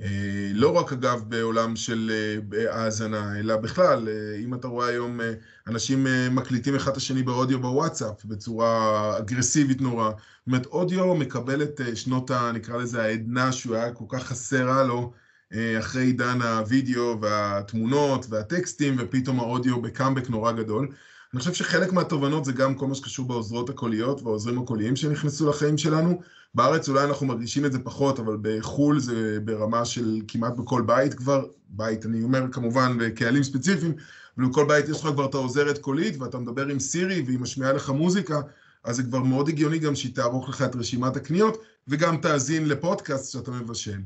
אה, 0.00 0.50
לא 0.54 0.76
רק 0.76 0.92
אגב 0.92 1.22
בעולם 1.28 1.76
של 1.76 2.10
אה, 2.54 2.74
האזנה, 2.74 3.38
אלא 3.38 3.56
בכלל, 3.56 4.08
אה, 4.08 4.36
אם 4.44 4.54
אתה 4.54 4.68
רואה 4.68 4.88
היום 4.88 5.20
אנשים 5.66 6.06
מקליטים 6.30 6.74
אחד 6.74 6.90
את 6.90 6.96
השני 6.96 7.22
באודיו 7.22 7.60
בוואטסאפ 7.60 8.24
בצורה 8.24 9.18
אגרסיבית 9.18 9.80
נורא, 9.80 10.10
זאת 10.10 10.46
אומרת 10.46 10.66
אודיו 10.66 11.14
מקבל 11.14 11.62
את 11.62 11.80
שנות 11.94 12.30
ה... 12.30 12.52
נקרא 12.54 12.76
לזה 12.76 13.02
העדנה 13.02 13.52
שהוא 13.52 13.76
היה 13.76 13.92
כל 13.92 14.04
כך 14.08 14.22
חסר 14.22 14.82
לו 14.86 15.12
אחרי 15.78 16.04
עידן 16.04 16.42
הוידאו 16.42 17.20
והתמונות 17.20 18.26
והטקסטים 18.28 18.96
ופתאום 18.98 19.40
האודיו 19.40 19.82
בקאמבק 19.82 20.30
נורא 20.30 20.52
גדול. 20.52 20.88
אני 21.32 21.40
חושב 21.40 21.52
שחלק 21.54 21.92
מהתובנות 21.92 22.44
זה 22.44 22.52
גם 22.52 22.74
כל 22.74 22.86
מה 22.86 22.94
שקשור 22.94 23.26
בעוזרות 23.26 23.70
הקוליות 23.70 24.22
והעוזרים 24.22 24.58
הקוליים 24.58 24.96
שנכנסו 24.96 25.48
לחיים 25.50 25.78
שלנו. 25.78 26.20
בארץ 26.54 26.88
אולי 26.88 27.04
אנחנו 27.04 27.26
מרגישים 27.26 27.64
את 27.64 27.72
זה 27.72 27.78
פחות, 27.78 28.18
אבל 28.18 28.36
בחו"ל 28.42 29.00
זה 29.00 29.38
ברמה 29.44 29.84
של 29.84 30.20
כמעט 30.28 30.56
בכל 30.56 30.82
בית 30.82 31.14
כבר, 31.14 31.44
בית, 31.68 32.06
אני 32.06 32.22
אומר 32.22 32.44
כמובן 32.52 32.96
בקהלים 32.98 33.42
ספציפיים, 33.42 33.94
אבל 34.38 34.46
בכל 34.46 34.64
בית 34.68 34.88
יש 34.88 35.00
לך 35.00 35.06
כבר 35.06 35.26
את 35.26 35.34
העוזרת 35.34 35.78
קולית 35.78 36.20
ואתה 36.20 36.38
מדבר 36.38 36.66
עם 36.66 36.80
סירי 36.80 37.22
והיא 37.26 37.38
משמיעה 37.38 37.72
לך 37.72 37.90
מוזיקה, 37.90 38.40
אז 38.84 38.96
זה 38.96 39.02
כבר 39.02 39.22
מאוד 39.22 39.48
הגיוני 39.48 39.78
גם 39.78 39.94
שהיא 39.94 40.14
תערוך 40.14 40.48
לך 40.48 40.62
את 40.62 40.76
רשימת 40.76 41.16
הקניות, 41.16 41.62
וגם 41.88 42.16
תאזין 42.16 42.68
לפודקאסט 42.68 43.32
שאתה 43.32 43.50
מבשל. 43.50 43.98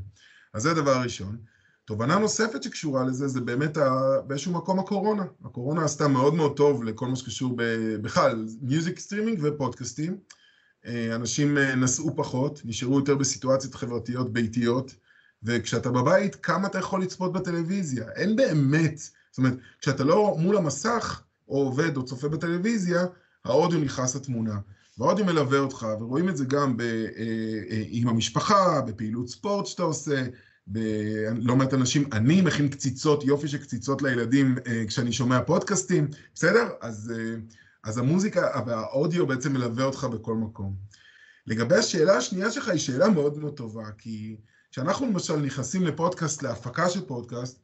אז 0.54 0.62
זה 0.62 0.70
הדבר 0.70 0.90
הראשון. 0.90 1.36
תובנה 1.84 2.18
נוספת 2.18 2.62
שקשורה 2.62 3.04
לזה 3.04 3.28
זה 3.28 3.40
באמת 3.40 3.76
ה... 3.76 3.90
באיזשהו 4.26 4.52
מקום 4.52 4.78
הקורונה. 4.78 5.24
הקורונה 5.44 5.84
עשתה 5.84 6.08
מאוד 6.08 6.34
מאוד 6.34 6.56
טוב 6.56 6.84
לכל 6.84 7.08
מה 7.08 7.16
שקשור 7.16 7.56
בכלל, 8.02 8.46
music 8.60 8.98
streaming 8.98 9.38
ופודקאסטים. 9.42 10.18
אה, 10.86 11.14
אנשים 11.14 11.58
אה, 11.58 11.74
נסעו 11.74 12.16
פחות, 12.16 12.60
נשארו 12.64 12.98
יותר 12.98 13.14
בסיטואציות 13.14 13.74
חברתיות 13.74 14.32
ביתיות, 14.32 14.94
וכשאתה 15.42 15.90
בבית, 15.90 16.34
כמה 16.34 16.68
אתה 16.68 16.78
יכול 16.78 17.02
לצפות 17.02 17.32
בטלוויזיה? 17.32 18.04
אין 18.16 18.36
באמת, 18.36 18.98
זאת 18.98 19.38
אומרת, 19.38 19.54
כשאתה 19.80 20.04
לא 20.04 20.36
מול 20.38 20.56
המסך, 20.56 21.22
או 21.48 21.56
עובד 21.56 21.96
או 21.96 22.04
צופה 22.04 22.28
בטלוויזיה, 22.28 23.06
האודיו 23.44 23.80
נכנס 23.80 24.16
לתמונה. 24.16 24.58
והאודיו 24.98 25.24
מלווה 25.24 25.58
אותך, 25.58 25.86
ורואים 26.00 26.28
את 26.28 26.36
זה 26.36 26.44
גם 26.44 26.76
ב, 26.76 26.80
אה, 26.80 27.82
עם 27.88 28.08
המשפחה, 28.08 28.80
בפעילות 28.80 29.28
ספורט 29.28 29.66
שאתה 29.66 29.82
עושה, 29.82 30.26
בלא 30.66 31.56
מעט 31.56 31.74
אנשים, 31.74 32.08
אני 32.12 32.40
מכין 32.40 32.68
קציצות, 32.68 33.24
יופי 33.24 33.48
של 33.48 33.58
קציצות 33.58 34.02
לילדים 34.02 34.54
כשאני 34.86 35.12
שומע 35.12 35.42
פודקאסטים, 35.42 36.08
בסדר? 36.34 36.68
אז... 36.80 37.12
אז 37.84 37.98
המוזיקה 37.98 38.62
והאודיו 38.66 39.26
בעצם 39.26 39.52
מלווה 39.52 39.84
אותך 39.84 40.04
בכל 40.04 40.34
מקום. 40.34 40.74
לגבי 41.46 41.74
השאלה 41.74 42.16
השנייה 42.16 42.50
שלך 42.50 42.68
היא 42.68 42.78
שאלה 42.78 43.08
מאוד 43.08 43.38
מאוד 43.38 43.56
טובה, 43.56 43.90
כי 43.98 44.36
כשאנחנו 44.70 45.06
למשל 45.06 45.36
נכנסים 45.36 45.82
לפודקאסט, 45.82 46.42
להפקה 46.42 46.90
של 46.90 47.00
פודקאסט, 47.06 47.60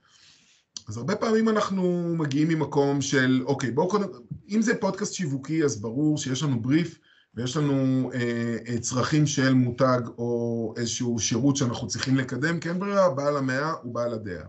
אז 0.88 0.96
הרבה 0.96 1.16
פעמים 1.16 1.48
אנחנו 1.48 2.14
מגיעים 2.18 2.48
ממקום 2.48 3.02
של, 3.02 3.42
אוקיי, 3.46 3.70
בואו 3.70 3.88
קודם, 3.88 4.08
אם 4.48 4.62
זה 4.62 4.74
פודקאסט 4.80 5.14
שיווקי, 5.14 5.64
אז 5.64 5.80
ברור 5.80 6.18
שיש 6.18 6.42
לנו 6.42 6.62
בריף 6.62 6.98
ויש 7.36 7.56
לנו 7.56 8.10
אה, 8.14 8.56
אה, 8.68 8.78
צרכים 8.78 9.26
של 9.26 9.54
מותג 9.54 10.00
או 10.18 10.74
איזשהו 10.76 11.18
שירות 11.18 11.56
שאנחנו 11.56 11.88
צריכים 11.88 12.16
לקדם, 12.16 12.60
כי 12.60 12.68
אין 12.68 12.78
ברירה, 12.78 13.10
בעל 13.10 13.36
המאה 13.36 13.70
הוא 13.70 13.94
בעל 13.94 14.12
הדעה. 14.12 14.44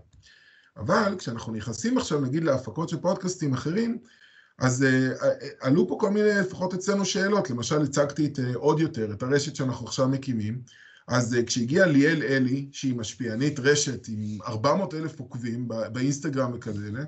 אבל 0.77 1.15
כשאנחנו 1.17 1.53
נכנסים 1.53 1.97
עכשיו, 1.97 2.21
נגיד, 2.21 2.43
להפקות 2.43 2.89
של 2.89 2.97
פודקאסטים 2.97 3.53
אחרים, 3.53 3.97
אז 4.59 4.85
uh, 4.85 5.25
עלו 5.59 5.87
פה 5.87 5.97
כל 5.99 6.09
מיני, 6.09 6.29
לפחות 6.29 6.73
אצלנו 6.73 7.05
שאלות, 7.05 7.49
למשל 7.49 7.81
הצגתי 7.81 8.25
את 8.25 8.39
uh, 8.39 8.41
עוד 8.55 8.79
יותר, 8.79 9.13
את 9.13 9.23
הרשת 9.23 9.55
שאנחנו 9.55 9.87
עכשיו 9.87 10.07
מקימים, 10.07 10.61
אז 11.07 11.33
uh, 11.33 11.43
כשהגיעה 11.45 11.87
ליאל 11.87 12.23
אלי, 12.23 12.69
שהיא 12.71 12.95
משפיענית 12.95 13.59
רשת 13.59 14.07
עם 14.07 14.41
400 14.47 14.93
אלף 14.93 15.19
עוקבים 15.19 15.67
באינסטגרם 15.67 16.51
וכאלה, 16.53 17.03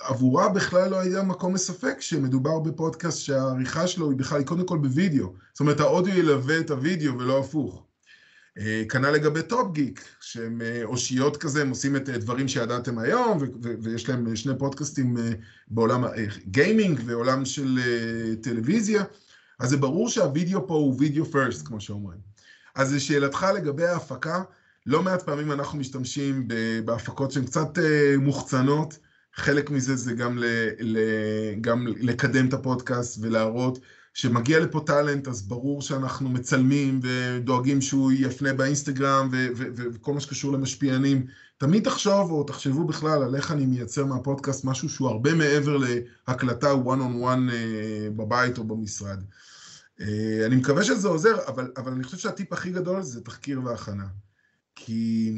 עבורה 0.00 0.48
בכלל 0.48 0.90
לא 0.90 1.00
היה 1.00 1.22
מקום 1.22 1.54
מספק 1.54 1.96
שמדובר 2.00 2.58
בפודקאסט 2.58 3.18
שהעריכה 3.18 3.86
שלו 3.86 4.10
היא 4.10 4.18
בכלל, 4.18 4.38
היא 4.38 4.46
קודם 4.46 4.66
כל 4.66 4.78
בווידאו. 4.78 5.32
זאת 5.52 5.60
אומרת, 5.60 5.80
האודיו 5.80 6.18
ילווה 6.18 6.58
את 6.58 6.70
הווידאו 6.70 7.18
ולא 7.18 7.40
הפוך. 7.40 7.86
אה, 8.58 8.82
כנ"ל 8.88 9.10
לגבי 9.10 9.42
טופ 9.42 9.72
גיק, 9.72 10.04
שהם 10.20 10.62
אה, 10.62 10.84
אושיות 10.84 11.36
כזה, 11.36 11.62
הם 11.62 11.70
עושים 11.70 11.96
את 11.96 12.08
אה, 12.08 12.48
שידעתם 12.48 12.98
היום, 12.98 13.38
ויש 13.82 14.08
להם 14.08 14.36
שני 14.36 14.58
פודקאסטים 14.58 15.16
בעולם 15.68 16.04
גיימינג 16.46 17.00
ועולם 17.04 17.44
של 17.44 17.78
טלוויזיה, 18.42 19.04
אז 19.58 19.70
זה 19.70 19.76
ברור 19.76 20.08
שהווידאו 20.08 20.66
פה 20.66 20.74
הוא 20.74 20.96
video 20.98 21.24
first, 21.24 21.66
כמו 21.66 21.80
שאומרים. 21.80 22.18
אז 22.74 22.94
לשאלתך 22.94 23.46
לגבי 23.56 23.86
ההפקה, 23.86 24.42
לא 24.86 25.02
מעט 25.02 25.22
פעמים 25.22 25.52
אנחנו 25.52 25.78
משתמשים 25.78 26.48
בהפקות 26.84 27.32
שהן 27.32 27.44
קצת 27.44 27.78
מוחצנות, 28.18 28.98
חלק 29.36 29.70
מזה 29.70 29.96
זה 29.96 30.12
גם, 30.12 30.38
ל, 30.38 30.44
ל, 30.80 30.98
גם 31.60 31.86
לקדם 31.86 32.48
את 32.48 32.52
הפודקאסט 32.52 33.18
ולהראות 33.22 33.78
כשמגיע 34.14 34.60
לפה 34.60 34.80
טאלנט, 34.86 35.28
אז 35.28 35.42
ברור 35.42 35.82
שאנחנו 35.82 36.28
מצלמים 36.28 37.00
ודואגים 37.02 37.80
שהוא 37.80 38.12
יפנה 38.12 38.52
באינסטגרם 38.52 39.28
וכל 39.56 40.14
מה 40.14 40.20
שקשור 40.20 40.52
למשפיענים. 40.52 41.26
תמיד 41.58 41.84
תחשוב, 41.84 42.30
או 42.30 42.44
תחשבו 42.44 42.84
בכלל, 42.84 43.22
על 43.22 43.34
איך 43.34 43.52
אני 43.52 43.66
מייצר 43.66 44.04
מהפודקאסט 44.04 44.64
משהו 44.64 44.88
שהוא 44.88 45.08
הרבה 45.08 45.34
מעבר 45.34 45.76
להקלטה 46.28 46.72
one 46.72 46.98
on 46.98 47.22
one 47.22 47.52
אה, 47.52 48.08
בבית 48.16 48.58
או 48.58 48.64
במשרד. 48.64 49.22
אה, 50.00 50.46
אני 50.46 50.56
מקווה 50.56 50.84
שזה 50.84 51.08
עוזר, 51.08 51.36
אבל, 51.46 51.72
אבל 51.76 51.92
אני 51.92 52.04
חושב 52.04 52.18
שהטיפ 52.18 52.52
הכי 52.52 52.70
גדול 52.70 53.02
זה 53.02 53.20
תחקיר 53.20 53.64
והכנה. 53.64 54.06
כי 54.76 55.32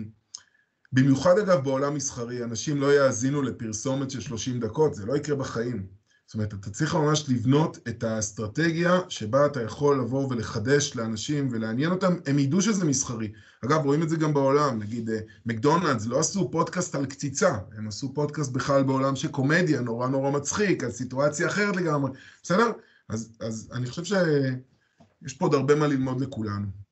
במיוחד 0.92 1.38
אגב 1.38 1.64
בעולם 1.64 1.94
מסחרי, 1.94 2.44
אנשים 2.44 2.80
לא 2.80 2.96
יאזינו 2.96 3.42
לפרסומת 3.42 4.10
של 4.10 4.20
30 4.20 4.60
דקות, 4.60 4.94
זה 4.94 5.06
לא 5.06 5.16
יקרה 5.16 5.36
בחיים. 5.36 5.98
זאת 6.28 6.34
אומרת, 6.34 6.54
אתה 6.54 6.70
צריך 6.70 6.94
ממש 6.94 7.24
לבנות 7.28 7.78
את 7.88 8.04
האסטרטגיה 8.04 9.00
שבה 9.08 9.46
אתה 9.46 9.62
יכול 9.62 10.00
לבוא 10.00 10.26
ולחדש 10.30 10.96
לאנשים 10.96 11.48
ולעניין 11.52 11.90
אותם, 11.90 12.14
הם 12.26 12.38
ידעו 12.38 12.62
שזה 12.62 12.84
מסחרי. 12.84 13.32
אגב, 13.64 13.84
רואים 13.84 14.02
את 14.02 14.08
זה 14.08 14.16
גם 14.16 14.34
בעולם, 14.34 14.78
נגיד 14.78 15.10
אה, 15.10 15.18
מקדונלדס 15.46 16.06
לא 16.06 16.18
עשו 16.18 16.50
פודקאסט 16.50 16.94
על 16.94 17.06
קציצה, 17.06 17.58
הם 17.76 17.88
עשו 17.88 18.14
פודקאסט 18.14 18.52
בכלל 18.52 18.82
בעולם 18.82 19.16
של 19.16 19.28
קומדיה, 19.28 19.80
נורא 19.80 20.08
נורא 20.08 20.30
מצחיק, 20.30 20.84
על 20.84 20.90
סיטואציה 20.90 21.46
אחרת 21.46 21.76
לגמרי, 21.76 22.10
בסדר? 22.42 22.70
אז, 23.08 23.32
אז 23.40 23.70
אני 23.72 23.86
חושב 23.86 24.04
שיש 24.04 25.32
פה 25.32 25.44
עוד 25.44 25.54
הרבה 25.54 25.74
מה 25.74 25.86
ללמוד 25.86 26.20
לכולנו. 26.20 26.87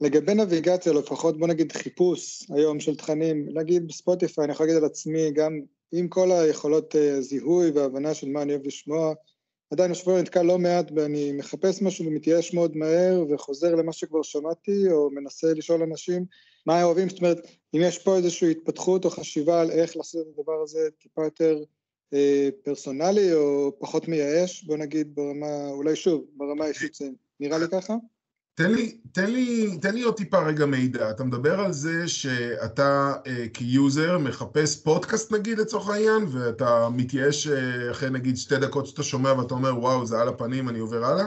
לגבי 0.00 0.34
נביגציה, 0.34 0.92
לפחות 0.92 1.38
בוא 1.38 1.48
נגיד 1.48 1.72
חיפוש 1.72 2.50
היום 2.50 2.80
של 2.80 2.96
תכנים, 2.96 3.48
נגיד 3.58 3.88
בספוטיפיי, 3.88 4.44
אני 4.44 4.52
יכול 4.52 4.66
להגיד 4.66 4.82
על 4.82 4.88
עצמי, 4.88 5.32
גם 5.32 5.60
עם 5.92 6.08
כל 6.08 6.32
היכולות 6.32 6.96
אה, 6.96 7.20
זיהוי 7.20 7.70
והבנה 7.70 8.14
של 8.14 8.28
מה 8.28 8.42
אני 8.42 8.52
אוהב 8.52 8.66
לשמוע, 8.66 9.14
עדיין 9.70 9.90
השבוע 9.90 10.20
נתקע 10.20 10.42
לא 10.42 10.58
מעט 10.58 10.92
ואני 10.96 11.32
מחפש 11.32 11.82
משהו 11.82 12.06
ומתייאש 12.06 12.54
מאוד 12.54 12.76
מהר 12.76 13.24
וחוזר 13.30 13.74
למה 13.74 13.92
שכבר 13.92 14.22
שמעתי, 14.22 14.90
או 14.90 15.10
מנסה 15.10 15.54
לשאול 15.54 15.82
אנשים 15.82 16.24
מה 16.66 16.82
אוהבים, 16.82 17.08
זאת 17.08 17.18
אומרת, 17.18 17.38
אם 17.74 17.80
יש 17.82 17.98
פה 17.98 18.16
איזושהי 18.16 18.50
התפתחות 18.50 19.04
או 19.04 19.10
חשיבה 19.10 19.60
על 19.60 19.70
איך 19.70 19.96
לעשות 19.96 20.26
את 20.26 20.38
הדבר 20.38 20.62
הזה 20.62 20.88
טיפה 20.98 21.24
יותר 21.24 21.58
אה, 22.14 22.48
פרסונלי 22.62 23.34
או 23.34 23.72
פחות 23.78 24.08
מייאש, 24.08 24.64
בוא 24.64 24.76
נגיד 24.76 25.14
ברמה, 25.14 25.68
אולי 25.70 25.96
שוב, 25.96 26.24
ברמה 26.36 26.64
האישית 26.64 26.94
זה 26.94 27.08
נראה 27.40 27.58
לי 27.58 27.64
ככה? 27.72 27.94
תן 28.56 28.72
לי, 28.72 28.96
תן, 29.12 29.30
לי, 29.30 29.78
תן 29.80 29.94
לי 29.94 30.02
עוד 30.02 30.16
טיפה 30.16 30.38
רגע 30.38 30.66
מידע. 30.66 31.10
אתה 31.10 31.24
מדבר 31.24 31.60
על 31.60 31.72
זה 31.72 32.08
שאתה 32.08 33.12
אה, 33.26 33.48
כיוזר 33.54 34.18
מחפש 34.18 34.82
פודקאסט 34.82 35.32
נגיד 35.32 35.58
לצורך 35.58 35.88
העניין, 35.88 36.22
ואתה 36.32 36.88
מתייאש 36.92 37.48
אה, 37.48 37.90
אחרי 37.90 38.10
נגיד 38.10 38.36
שתי 38.36 38.56
דקות 38.56 38.86
שאתה 38.86 39.02
שומע 39.02 39.32
ואתה 39.32 39.54
אומר 39.54 39.78
וואו 39.78 40.06
זה 40.06 40.20
על 40.20 40.28
הפנים, 40.28 40.68
אני 40.68 40.78
עובר 40.78 41.04
הלאה? 41.04 41.24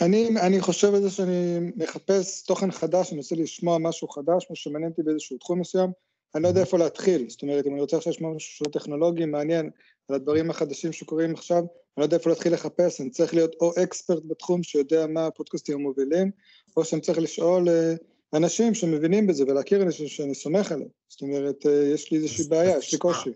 אני, 0.00 0.28
אני 0.40 0.60
חושב 0.60 0.94
על 0.94 1.02
זה 1.02 1.10
שאני 1.10 1.72
מחפש 1.76 2.42
תוכן 2.42 2.70
חדש, 2.70 3.12
אני 3.12 3.18
רוצה 3.18 3.34
לשמוע 3.36 3.78
משהו 3.78 4.08
חדש, 4.08 4.46
משהו 4.50 4.56
שמעניין 4.56 4.90
אותי 4.90 5.02
באיזשהו 5.02 5.38
תחום 5.38 5.60
מסוים, 5.60 5.90
אני 6.34 6.42
לא 6.42 6.48
יודע 6.48 6.60
איפה 6.60 6.78
להתחיל. 6.78 7.26
זאת 7.28 7.42
אומרת, 7.42 7.66
אם 7.66 7.72
אני 7.72 7.80
רוצה 7.80 7.96
עכשיו 7.96 8.12
לשמוע 8.12 8.34
משהו 8.34 8.66
טכנולוגי, 8.66 9.24
מעניין, 9.24 9.70
על 10.12 10.16
הדברים 10.16 10.50
החדשים 10.50 10.92
שקורים 10.92 11.34
עכשיו, 11.34 11.58
אני 11.58 11.66
לא 11.98 12.02
יודע 12.02 12.16
איפה 12.16 12.30
להתחיל 12.30 12.54
לחפש, 12.54 13.00
אני 13.00 13.10
צריך 13.10 13.34
להיות 13.34 13.54
או 13.60 13.72
אקספרט 13.82 14.22
בתחום 14.28 14.62
שיודע 14.62 15.06
מה 15.06 15.26
הפודקאסטים 15.26 15.78
המובילים, 15.78 16.30
או 16.76 16.84
שאני 16.84 17.00
צריך 17.00 17.18
לשאול 17.18 17.68
אה, 17.68 17.94
אנשים 18.34 18.74
שמבינים 18.74 19.26
בזה 19.26 19.44
ולהכיר 19.44 19.82
אנשים 19.82 20.08
שאני 20.08 20.34
סומך 20.34 20.72
עליהם. 20.72 20.88
זאת 21.08 21.22
אומרת, 21.22 21.66
אה, 21.66 21.72
יש 21.94 22.10
לי 22.10 22.18
איזושהי 22.18 22.44
בעיה, 22.48 22.78
יש 22.78 22.92
לי 22.92 22.98
קושי. 22.98 23.30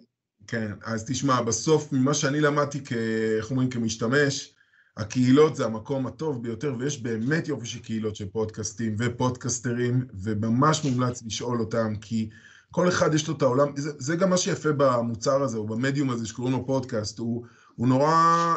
כן, 0.47 0.71
אז 0.85 1.05
תשמע, 1.05 1.41
בסוף 1.43 1.93
ממה 1.93 2.15
שאני 2.15 2.41
למדתי, 2.41 2.85
כ... 2.85 2.93
איך 3.39 3.51
אומרים, 3.51 3.71
כמשתמש, 3.71 4.55
הקהילות 4.97 5.57
זה 5.57 5.65
המקום 5.65 6.07
הטוב 6.07 6.43
ביותר, 6.43 6.75
ויש 6.79 7.03
באמת 7.03 7.49
יופי 7.49 7.67
של 7.67 7.79
קהילות 7.79 8.17
של 8.17 8.29
פודקאסטים 8.29 8.97
ופודקסטרים, 8.99 10.07
וממש 10.23 10.85
מומלץ 10.85 11.23
לשאול 11.27 11.61
אותם, 11.61 11.95
כי 12.01 12.29
כל 12.71 12.89
אחד 12.89 13.15
יש 13.15 13.29
לו 13.29 13.35
את 13.37 13.43
העולם, 13.43 13.69
זה, 13.77 13.91
זה 13.99 14.17
גם 14.17 14.31
מה 14.31 14.37
שיפה 14.37 14.73
במוצר 14.77 15.43
הזה, 15.43 15.59
או 15.59 15.67
במדיום 15.67 16.11
הזה 16.11 16.27
שקוראים 16.27 16.55
לו 16.55 16.67
פודקאסט, 16.67 17.19
הוא, 17.19 17.45
הוא, 17.75 17.89
נורא, 17.89 18.13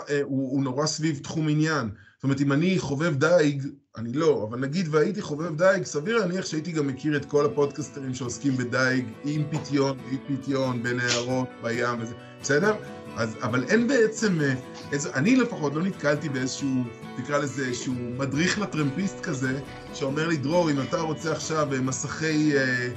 אה, 0.09 0.21
הוא, 0.23 0.51
הוא 0.51 0.63
נורא 0.63 0.85
סביב 0.85 1.19
תחום 1.23 1.49
עניין. 1.49 1.89
זאת 2.15 2.23
אומרת, 2.23 2.41
אם 2.41 2.51
אני 2.51 2.79
חובב 2.79 3.15
דייג, 3.15 3.63
אני 3.97 4.13
לא, 4.13 4.47
אבל 4.49 4.59
נגיד 4.59 4.87
והייתי 4.91 5.21
חובב 5.21 5.55
דייג, 5.57 5.83
סביר 5.83 6.17
להניח 6.17 6.45
שהייתי 6.45 6.71
גם 6.71 6.87
מכיר 6.87 7.17
את 7.17 7.25
כל 7.25 7.45
הפודקסטרים 7.45 8.13
שעוסקים 8.13 8.57
בדייג, 8.57 9.05
עם 9.25 9.43
פיתיון, 9.49 9.97
בלי 9.97 10.17
פיתיון, 10.27 10.83
בנהרות, 10.83 11.47
בים 11.63 12.01
וזה, 12.01 12.13
בסדר? 12.41 12.75
אז, 13.15 13.35
אבל 13.41 13.63
אין 13.63 13.87
בעצם, 13.87 14.41
אה, 14.41 14.53
איזו, 14.91 15.09
אני 15.13 15.35
לפחות 15.35 15.75
לא 15.75 15.83
נתקלתי 15.83 16.29
באיזשהו, 16.29 16.83
תקרא 17.17 17.37
לזה 17.37 17.65
איזשהו 17.65 17.93
מדריך 17.93 18.59
לטרמפיסט 18.59 19.19
כזה, 19.19 19.59
שאומר 19.93 20.27
לי, 20.27 20.37
דרור, 20.37 20.71
אם 20.71 20.81
אתה 20.81 20.99
רוצה 21.01 21.31
עכשיו 21.31 21.73
אה, 21.73 21.81
מסכי, 21.81 22.57
אה, 22.57 22.89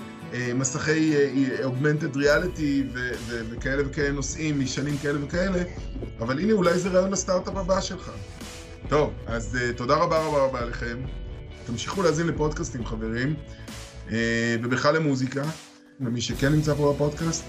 מסכי 0.54 1.14
augmented 1.62 2.16
reality 2.16 2.98
וכאלה 3.50 3.82
וכאלה 3.86 4.10
נושאים 4.10 4.60
משנים 4.60 4.98
כאלה 4.98 5.24
וכאלה, 5.24 5.62
אבל 6.20 6.38
הנה, 6.38 6.52
אולי 6.52 6.78
זה 6.78 6.88
רעיון 6.88 7.10
לסטארט-אפ 7.10 7.56
הבא 7.56 7.80
שלך. 7.80 8.10
טוב, 8.88 9.12
אז 9.26 9.58
תודה 9.76 9.96
רבה 9.96 10.26
רבה 10.26 10.38
רבה 10.38 10.64
לכם. 10.64 10.98
תמשיכו 11.66 12.02
להאזין 12.02 12.26
לפודקאסטים, 12.26 12.86
חברים, 12.86 13.34
ובכלל 14.62 14.96
למוזיקה, 14.96 15.42
ומי 16.00 16.20
שכן 16.20 16.52
נמצא 16.52 16.74
פה 16.74 16.92
בפודקאסט. 16.94 17.44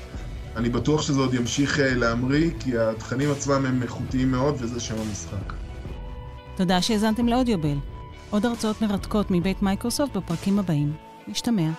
אני 0.56 0.70
בטוח 0.70 1.02
שזה 1.02 1.20
עוד 1.20 1.34
ימשיך 1.34 1.80
אה, 1.80 1.96
להמריא, 1.96 2.52
כי 2.60 2.78
התכנים 2.78 3.32
עצמם 3.32 3.66
הם 3.66 3.84
איכותיים 3.84 4.32
מאוד, 4.32 4.56
וזה 4.60 4.80
שם 4.80 4.96
המשחק. 5.08 5.54
תודה 6.56 6.82
שהאזנתם 6.82 7.28
לאודיובל. 7.28 7.78
עוד 8.30 8.46
הרצאות 8.46 8.82
מרתקות 8.82 9.32
מבית 9.32 9.62
מייקרוסופט 9.62 10.18
בפרקים 10.18 10.60
הבאים. 10.60 10.94
נשתמע. 11.28 11.70